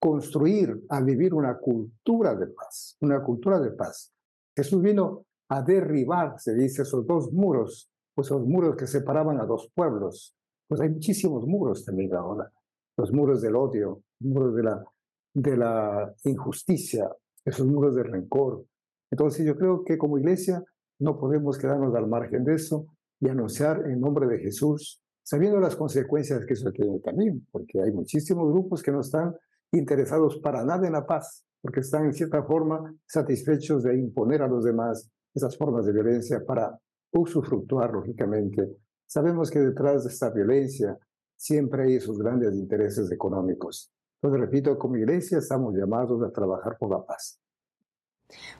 construir, 0.00 0.82
a 0.88 1.02
vivir 1.02 1.34
una 1.34 1.58
cultura 1.58 2.34
de 2.34 2.46
paz, 2.46 2.96
una 3.02 3.22
cultura 3.22 3.60
de 3.60 3.72
paz. 3.72 4.14
Jesús 4.56 4.80
vino 4.80 5.26
a 5.50 5.60
derribar, 5.60 6.40
se 6.40 6.54
dice, 6.54 6.80
esos 6.80 7.06
dos 7.06 7.30
muros 7.30 7.90
pues 8.16 8.30
los 8.30 8.46
muros 8.46 8.76
que 8.76 8.86
separaban 8.86 9.38
a 9.38 9.44
dos 9.44 9.70
pueblos. 9.74 10.34
Pues 10.66 10.80
hay 10.80 10.88
muchísimos 10.88 11.46
muros 11.46 11.84
también 11.84 12.14
ahora. 12.14 12.50
Los 12.96 13.12
muros 13.12 13.42
del 13.42 13.54
odio, 13.54 14.00
muros 14.20 14.54
de 14.54 14.62
la, 14.62 14.82
de 15.36 15.54
la 15.54 16.14
injusticia, 16.24 17.10
esos 17.44 17.66
muros 17.66 17.94
de 17.94 18.02
rencor. 18.02 18.64
Entonces 19.10 19.44
yo 19.44 19.54
creo 19.54 19.84
que 19.84 19.98
como 19.98 20.16
iglesia 20.16 20.64
no 20.98 21.18
podemos 21.18 21.58
quedarnos 21.58 21.94
al 21.94 22.08
margen 22.08 22.42
de 22.42 22.54
eso 22.54 22.86
y 23.20 23.28
anunciar 23.28 23.86
en 23.86 24.00
nombre 24.00 24.26
de 24.26 24.38
Jesús, 24.38 25.02
sabiendo 25.22 25.60
las 25.60 25.76
consecuencias 25.76 26.46
que 26.46 26.54
eso 26.54 26.72
tiene 26.72 27.00
también, 27.00 27.46
porque 27.52 27.82
hay 27.82 27.92
muchísimos 27.92 28.50
grupos 28.50 28.82
que 28.82 28.92
no 28.92 29.00
están 29.00 29.36
interesados 29.72 30.38
para 30.38 30.64
nada 30.64 30.86
en 30.86 30.94
la 30.94 31.04
paz, 31.04 31.44
porque 31.60 31.80
están 31.80 32.06
en 32.06 32.14
cierta 32.14 32.42
forma 32.42 32.94
satisfechos 33.06 33.82
de 33.82 33.94
imponer 33.94 34.40
a 34.40 34.48
los 34.48 34.64
demás 34.64 35.10
esas 35.34 35.54
formas 35.58 35.84
de 35.84 35.92
violencia 35.92 36.42
para 36.46 36.78
usufructuar, 37.12 37.92
lógicamente. 37.92 38.78
Sabemos 39.04 39.50
que 39.50 39.58
detrás 39.58 40.04
de 40.04 40.10
esta 40.10 40.30
violencia 40.30 40.96
siempre 41.36 41.84
hay 41.84 41.96
esos 41.96 42.18
grandes 42.18 42.54
intereses 42.54 43.12
económicos. 43.12 43.92
Entonces, 44.20 44.40
repito, 44.40 44.78
como 44.78 44.96
iglesia 44.96 45.38
estamos 45.38 45.74
llamados 45.74 46.22
a 46.22 46.32
trabajar 46.32 46.76
por 46.78 46.90
la 46.90 47.04
paz. 47.04 47.38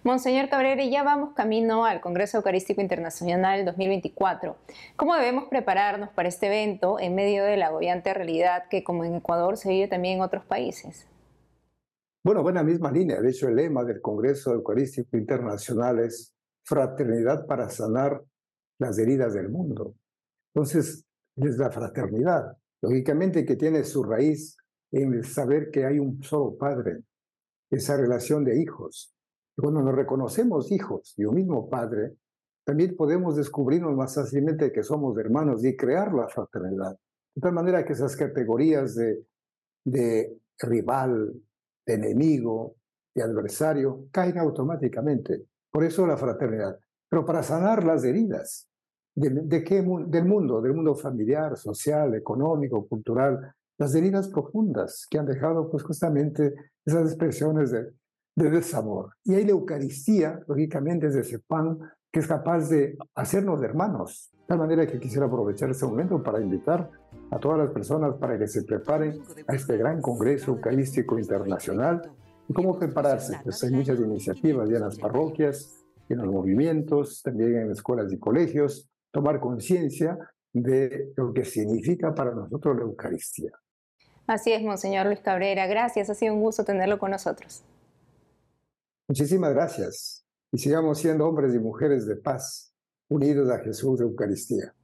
Monseñor 0.05 0.49
Cabrera, 0.49 0.85
ya 0.85 1.03
vamos 1.03 1.35
camino 1.35 1.85
al 1.85 2.01
Congreso 2.01 2.37
Eucarístico 2.37 2.81
Internacional 2.81 3.65
2024. 3.65 4.57
¿Cómo 4.97 5.15
debemos 5.17 5.45
prepararnos 5.49 6.11
para 6.11 6.29
este 6.29 6.47
evento 6.47 7.01
en 7.01 7.15
medio 7.15 7.45
de 7.45 7.57
la 7.57 7.67
agobiante 7.67 8.15
realidad 8.15 8.65
que, 8.71 8.85
como 8.85 9.05
en 9.05 9.17
Ecuador, 9.17 9.57
se 9.57 9.69
vive 9.69 9.89
también 9.89 10.17
en 10.19 10.21
otros 10.23 10.45
países? 10.45 11.09
Bueno, 12.23 12.43
buena 12.43 12.63
misma 12.63 12.93
línea. 12.93 13.21
De 13.21 13.31
hecho, 13.31 13.49
el 13.49 13.57
lema 13.57 13.83
del 13.85 14.01
Congreso 14.01 14.53
Eucarístico 14.53 15.17
Internacional 15.17 15.99
es 16.01 16.35
fraternidad 16.65 17.47
para 17.47 17.69
sanar 17.69 18.23
las 18.79 18.99
heridas 18.99 19.35
del 19.35 19.49
mundo. 19.49 19.95
Entonces, 20.55 21.05
es 21.37 21.59
la 21.59 21.71
fraternidad, 21.71 22.57
lógicamente 22.83 23.45
que 23.45 23.57
tiene 23.57 23.85
su 23.85 24.03
raíz 24.03 24.57
en 25.03 25.15
el 25.15 25.25
saber 25.25 25.71
que 25.71 25.85
hay 25.85 25.99
un 25.99 26.23
solo 26.23 26.57
Padre, 26.57 27.03
esa 27.71 27.97
relación 27.97 28.45
de 28.45 28.61
hijos. 28.61 29.15
Y 29.57 29.63
cuando 29.63 29.83
nos 29.83 29.95
reconocemos 29.95 30.71
hijos 30.71 31.15
y 31.17 31.25
un 31.25 31.35
mismo 31.35 31.69
Padre, 31.69 32.15
también 32.65 32.97
podemos 32.97 33.37
descubrirnos 33.37 33.95
más 33.95 34.15
fácilmente 34.15 34.73
que 34.73 34.83
somos 34.83 35.17
hermanos 35.19 35.65
y 35.65 35.77
crear 35.77 36.13
la 36.13 36.29
fraternidad. 36.29 36.99
De 37.35 37.41
tal 37.41 37.53
manera 37.53 37.85
que 37.85 37.93
esas 37.93 38.17
categorías 38.17 38.95
de, 38.95 39.25
de 39.85 40.39
rival, 40.59 41.33
de 41.87 41.95
enemigo, 41.95 42.77
de 43.15 43.23
adversario, 43.23 44.07
caen 44.11 44.39
automáticamente. 44.39 45.47
Por 45.71 45.85
eso 45.85 46.07
la 46.07 46.17
fraternidad. 46.17 46.79
Pero 47.09 47.25
para 47.25 47.43
sanar 47.43 47.85
las 47.85 48.05
heridas, 48.05 48.69
¿De, 49.19 49.65
qué, 49.65 49.77
del 49.77 50.27
mundo, 50.27 50.61
del 50.61 50.75
mundo 50.75 50.95
familiar, 50.95 51.57
social, 51.57 52.15
económico, 52.15 52.87
cultural, 52.87 53.51
las 53.79 53.95
heridas 53.95 54.29
profundas 54.29 55.07
que 55.11 55.19
han 55.19 55.27
dejado 55.27 55.71
pues 55.71 55.83
justamente 55.83 56.55
esas 56.85 57.11
expresiones 57.11 57.71
de, 57.71 57.93
de 58.37 58.51
desamor. 58.51 59.15
Y 59.25 59.35
hay 59.35 59.45
la 59.45 59.53
Eucaristía, 59.53 60.41
lógicamente, 60.47 61.09
es 61.09 61.15
ese 61.17 61.39
pan 61.41 61.79
que 62.13 62.21
es 62.21 62.27
capaz 62.27 62.69
de 62.69 62.97
hacernos 63.15 63.63
hermanos. 63.63 64.31
De 64.33 64.47
tal 64.47 64.59
manera 64.59 64.87
que 64.87 65.01
quisiera 65.01 65.27
aprovechar 65.27 65.71
este 65.71 65.87
momento 65.87 66.23
para 66.23 66.41
invitar 66.41 66.91
a 67.31 67.39
todas 67.39 67.59
las 67.59 67.71
personas 67.71 68.15
para 68.15 68.39
que 68.39 68.47
se 68.47 68.63
preparen 68.63 69.21
a 69.49 69.55
este 69.55 69.77
gran 69.77 70.01
Congreso 70.01 70.53
Eucarístico 70.53 71.19
Internacional. 71.19 72.03
¿Y 72.49 72.55
cómo 72.55 72.79
prepararse? 72.79 73.41
Pues 73.43 73.63
hay 73.65 73.73
muchas 73.73 73.99
iniciativas 73.99 74.69
ya 74.69 74.77
en 74.77 74.83
las 74.83 74.99
parroquias, 74.99 75.85
en 76.09 76.19
los 76.19 76.29
movimientos, 76.29 77.23
también 77.23 77.57
en 77.57 77.71
escuelas 77.73 78.13
y 78.13 78.19
colegios, 78.19 78.89
tomar 79.11 79.41
conciencia 79.41 80.17
de 80.53 81.13
lo 81.17 81.33
que 81.33 81.45
significa 81.45 82.15
para 82.15 82.33
nosotros 82.33 82.77
la 82.77 82.83
Eucaristía. 82.83 83.53
Así 84.27 84.53
es, 84.53 84.63
Monseñor 84.63 85.07
Luis 85.07 85.21
Cabrera. 85.21 85.67
Gracias, 85.67 86.11
ha 86.11 86.15
sido 86.15 86.35
un 86.35 86.41
gusto 86.41 86.65
tenerlo 86.65 86.99
con 86.99 87.11
nosotros. 87.11 87.63
Muchísimas 89.09 89.55
gracias. 89.55 90.25
Y 90.53 90.59
sigamos 90.59 90.99
siendo 90.99 91.27
hombres 91.27 91.55
y 91.55 91.59
mujeres 91.59 92.07
de 92.07 92.17
paz, 92.17 92.73
unidos 93.09 93.51
a 93.51 93.59
Jesús 93.59 93.99
de 93.99 94.05
Eucaristía. 94.05 94.75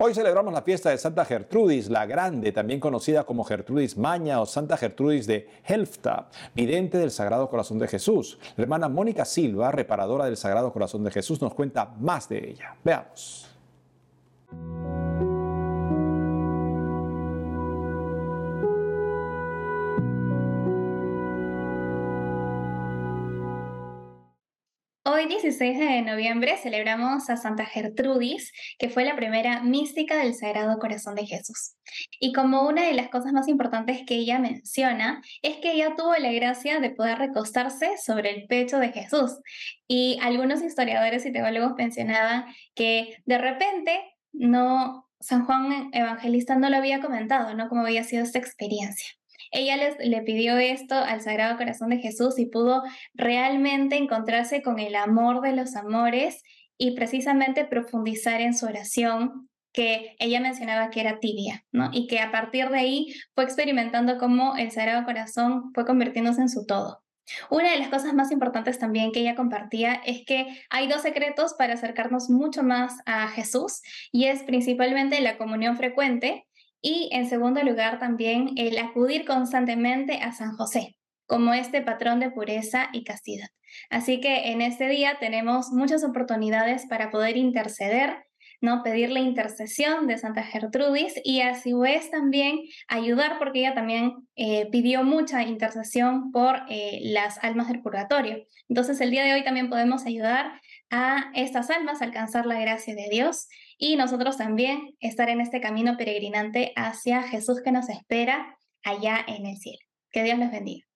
Hoy 0.00 0.14
celebramos 0.14 0.52
la 0.52 0.62
fiesta 0.62 0.90
de 0.90 0.98
Santa 0.98 1.24
Gertrudis, 1.24 1.90
la 1.90 2.06
Grande, 2.06 2.52
también 2.52 2.78
conocida 2.78 3.24
como 3.24 3.42
Gertrudis 3.42 3.96
Maña 3.96 4.40
o 4.40 4.46
Santa 4.46 4.76
Gertrudis 4.76 5.26
de 5.26 5.48
Helfta, 5.64 6.28
vidente 6.54 6.98
del 6.98 7.10
Sagrado 7.10 7.48
Corazón 7.48 7.78
de 7.78 7.88
Jesús. 7.88 8.38
La 8.56 8.62
hermana 8.62 8.88
Mónica 8.88 9.24
Silva, 9.24 9.72
reparadora 9.72 10.26
del 10.26 10.36
Sagrado 10.36 10.72
Corazón 10.72 11.02
de 11.02 11.10
Jesús, 11.10 11.42
nos 11.42 11.54
cuenta 11.54 11.86
más 11.98 12.28
de 12.28 12.50
ella. 12.50 12.76
Veamos. 12.84 13.48
Hoy 25.18 25.26
16 25.26 25.76
de 25.80 26.02
noviembre 26.02 26.56
celebramos 26.58 27.28
a 27.28 27.36
Santa 27.36 27.66
Gertrudis, 27.66 28.52
que 28.78 28.88
fue 28.88 29.04
la 29.04 29.16
primera 29.16 29.64
mística 29.64 30.16
del 30.16 30.32
Sagrado 30.32 30.78
Corazón 30.78 31.16
de 31.16 31.26
Jesús. 31.26 31.74
Y 32.20 32.32
como 32.32 32.68
una 32.68 32.84
de 32.84 32.94
las 32.94 33.08
cosas 33.08 33.32
más 33.32 33.48
importantes 33.48 34.02
que 34.06 34.14
ella 34.14 34.38
menciona 34.38 35.20
es 35.42 35.56
que 35.56 35.72
ella 35.72 35.96
tuvo 35.96 36.14
la 36.14 36.30
gracia 36.30 36.78
de 36.78 36.90
poder 36.90 37.18
recostarse 37.18 37.96
sobre 37.98 38.30
el 38.30 38.46
pecho 38.46 38.78
de 38.78 38.92
Jesús. 38.92 39.40
Y 39.88 40.20
algunos 40.22 40.62
historiadores 40.62 41.26
y 41.26 41.32
teólogos 41.32 41.72
mencionaban 41.76 42.44
que 42.76 43.20
de 43.26 43.38
repente 43.38 44.00
no 44.32 45.10
San 45.18 45.44
Juan 45.46 45.90
Evangelista 45.94 46.54
no 46.54 46.70
lo 46.70 46.76
había 46.76 47.00
comentado, 47.00 47.54
¿no? 47.54 47.68
Cómo 47.68 47.80
había 47.80 48.04
sido 48.04 48.22
esta 48.22 48.38
experiencia. 48.38 49.08
Ella 49.50 49.76
le 49.98 50.22
pidió 50.22 50.56
esto 50.58 50.94
al 50.94 51.20
Sagrado 51.20 51.56
Corazón 51.56 51.90
de 51.90 51.98
Jesús 51.98 52.38
y 52.38 52.46
pudo 52.46 52.82
realmente 53.14 53.96
encontrarse 53.96 54.62
con 54.62 54.78
el 54.78 54.94
amor 54.94 55.40
de 55.40 55.52
los 55.52 55.76
amores 55.76 56.42
y 56.76 56.94
precisamente 56.94 57.64
profundizar 57.64 58.40
en 58.40 58.56
su 58.56 58.66
oración 58.66 59.48
que 59.72 60.16
ella 60.18 60.40
mencionaba 60.40 60.90
que 60.90 61.00
era 61.00 61.20
tibia, 61.20 61.64
¿no? 61.72 61.90
Y 61.92 62.06
que 62.06 62.20
a 62.20 62.32
partir 62.32 62.68
de 62.70 62.78
ahí 62.78 63.14
fue 63.34 63.44
experimentando 63.44 64.18
cómo 64.18 64.56
el 64.56 64.70
Sagrado 64.70 65.04
Corazón 65.04 65.70
fue 65.74 65.84
convirtiéndose 65.84 66.40
en 66.40 66.48
su 66.48 66.66
todo. 66.66 67.02
Una 67.50 67.70
de 67.70 67.78
las 67.78 67.88
cosas 67.88 68.14
más 68.14 68.30
importantes 68.30 68.78
también 68.78 69.12
que 69.12 69.20
ella 69.20 69.34
compartía 69.34 70.00
es 70.06 70.24
que 70.24 70.64
hay 70.70 70.88
dos 70.88 71.02
secretos 71.02 71.54
para 71.54 71.74
acercarnos 71.74 72.30
mucho 72.30 72.62
más 72.62 72.96
a 73.06 73.28
Jesús 73.28 73.82
y 74.10 74.26
es 74.26 74.42
principalmente 74.42 75.20
la 75.20 75.36
comunión 75.36 75.76
frecuente 75.76 76.47
y 76.80 77.08
en 77.12 77.28
segundo 77.28 77.62
lugar, 77.62 77.98
también 77.98 78.50
el 78.56 78.78
acudir 78.78 79.24
constantemente 79.24 80.18
a 80.20 80.32
San 80.32 80.56
José 80.56 80.96
como 81.28 81.52
este 81.52 81.82
patrón 81.82 82.20
de 82.20 82.30
pureza 82.30 82.88
y 82.92 83.04
castidad. 83.04 83.48
Así 83.90 84.20
que 84.20 84.50
en 84.50 84.62
este 84.62 84.88
día 84.88 85.18
tenemos 85.20 85.70
muchas 85.70 86.02
oportunidades 86.02 86.86
para 86.86 87.10
poder 87.10 87.36
interceder, 87.36 88.24
¿no? 88.62 88.82
Pedir 88.82 89.10
la 89.10 89.20
intercesión 89.20 90.06
de 90.06 90.16
Santa 90.16 90.42
Gertrudis 90.42 91.14
y 91.22 91.42
a 91.42 91.54
su 91.54 91.78
vez 91.80 92.10
también 92.10 92.60
ayudar 92.88 93.38
porque 93.38 93.60
ella 93.60 93.74
también 93.74 94.14
eh, 94.36 94.68
pidió 94.72 95.04
mucha 95.04 95.42
intercesión 95.42 96.32
por 96.32 96.62
eh, 96.70 97.00
las 97.02 97.38
almas 97.44 97.68
del 97.68 97.82
purgatorio. 97.82 98.46
Entonces 98.68 98.98
el 99.02 99.10
día 99.10 99.22
de 99.22 99.34
hoy 99.34 99.44
también 99.44 99.68
podemos 99.68 100.06
ayudar 100.06 100.60
a 100.90 101.30
estas 101.34 101.70
almas 101.70 102.02
alcanzar 102.02 102.46
la 102.46 102.58
gracia 102.58 102.94
de 102.94 103.08
Dios 103.10 103.48
y 103.76 103.96
nosotros 103.96 104.36
también 104.36 104.96
estar 105.00 105.28
en 105.28 105.40
este 105.40 105.60
camino 105.60 105.96
peregrinante 105.96 106.72
hacia 106.76 107.22
Jesús 107.22 107.60
que 107.62 107.72
nos 107.72 107.88
espera 107.88 108.56
allá 108.82 109.24
en 109.26 109.46
el 109.46 109.56
cielo. 109.56 109.80
Que 110.10 110.22
Dios 110.22 110.38
les 110.38 110.50
bendiga. 110.50 110.87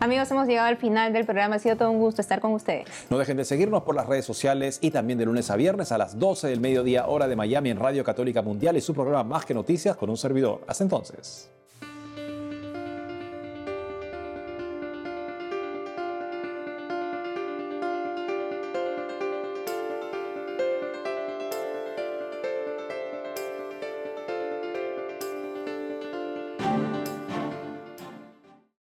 Amigos, 0.00 0.30
hemos 0.30 0.46
llegado 0.46 0.68
al 0.68 0.76
final 0.76 1.12
del 1.12 1.24
programa. 1.24 1.56
Ha 1.56 1.58
sido 1.58 1.76
todo 1.76 1.90
un 1.90 1.98
gusto 1.98 2.20
estar 2.20 2.40
con 2.40 2.52
ustedes. 2.52 2.86
No 3.10 3.18
dejen 3.18 3.36
de 3.36 3.44
seguirnos 3.44 3.82
por 3.82 3.96
las 3.96 4.06
redes 4.06 4.24
sociales 4.24 4.78
y 4.80 4.92
también 4.92 5.18
de 5.18 5.24
lunes 5.24 5.50
a 5.50 5.56
viernes 5.56 5.90
a 5.90 5.98
las 5.98 6.20
12 6.20 6.46
del 6.46 6.60
mediodía 6.60 7.08
hora 7.08 7.26
de 7.26 7.34
Miami 7.34 7.70
en 7.70 7.80
Radio 7.80 8.04
Católica 8.04 8.40
Mundial 8.40 8.76
y 8.76 8.80
su 8.80 8.94
programa 8.94 9.24
Más 9.24 9.44
que 9.44 9.54
Noticias 9.54 9.96
con 9.96 10.08
un 10.08 10.16
servidor. 10.16 10.60
Hasta 10.68 10.84
entonces. 10.84 11.50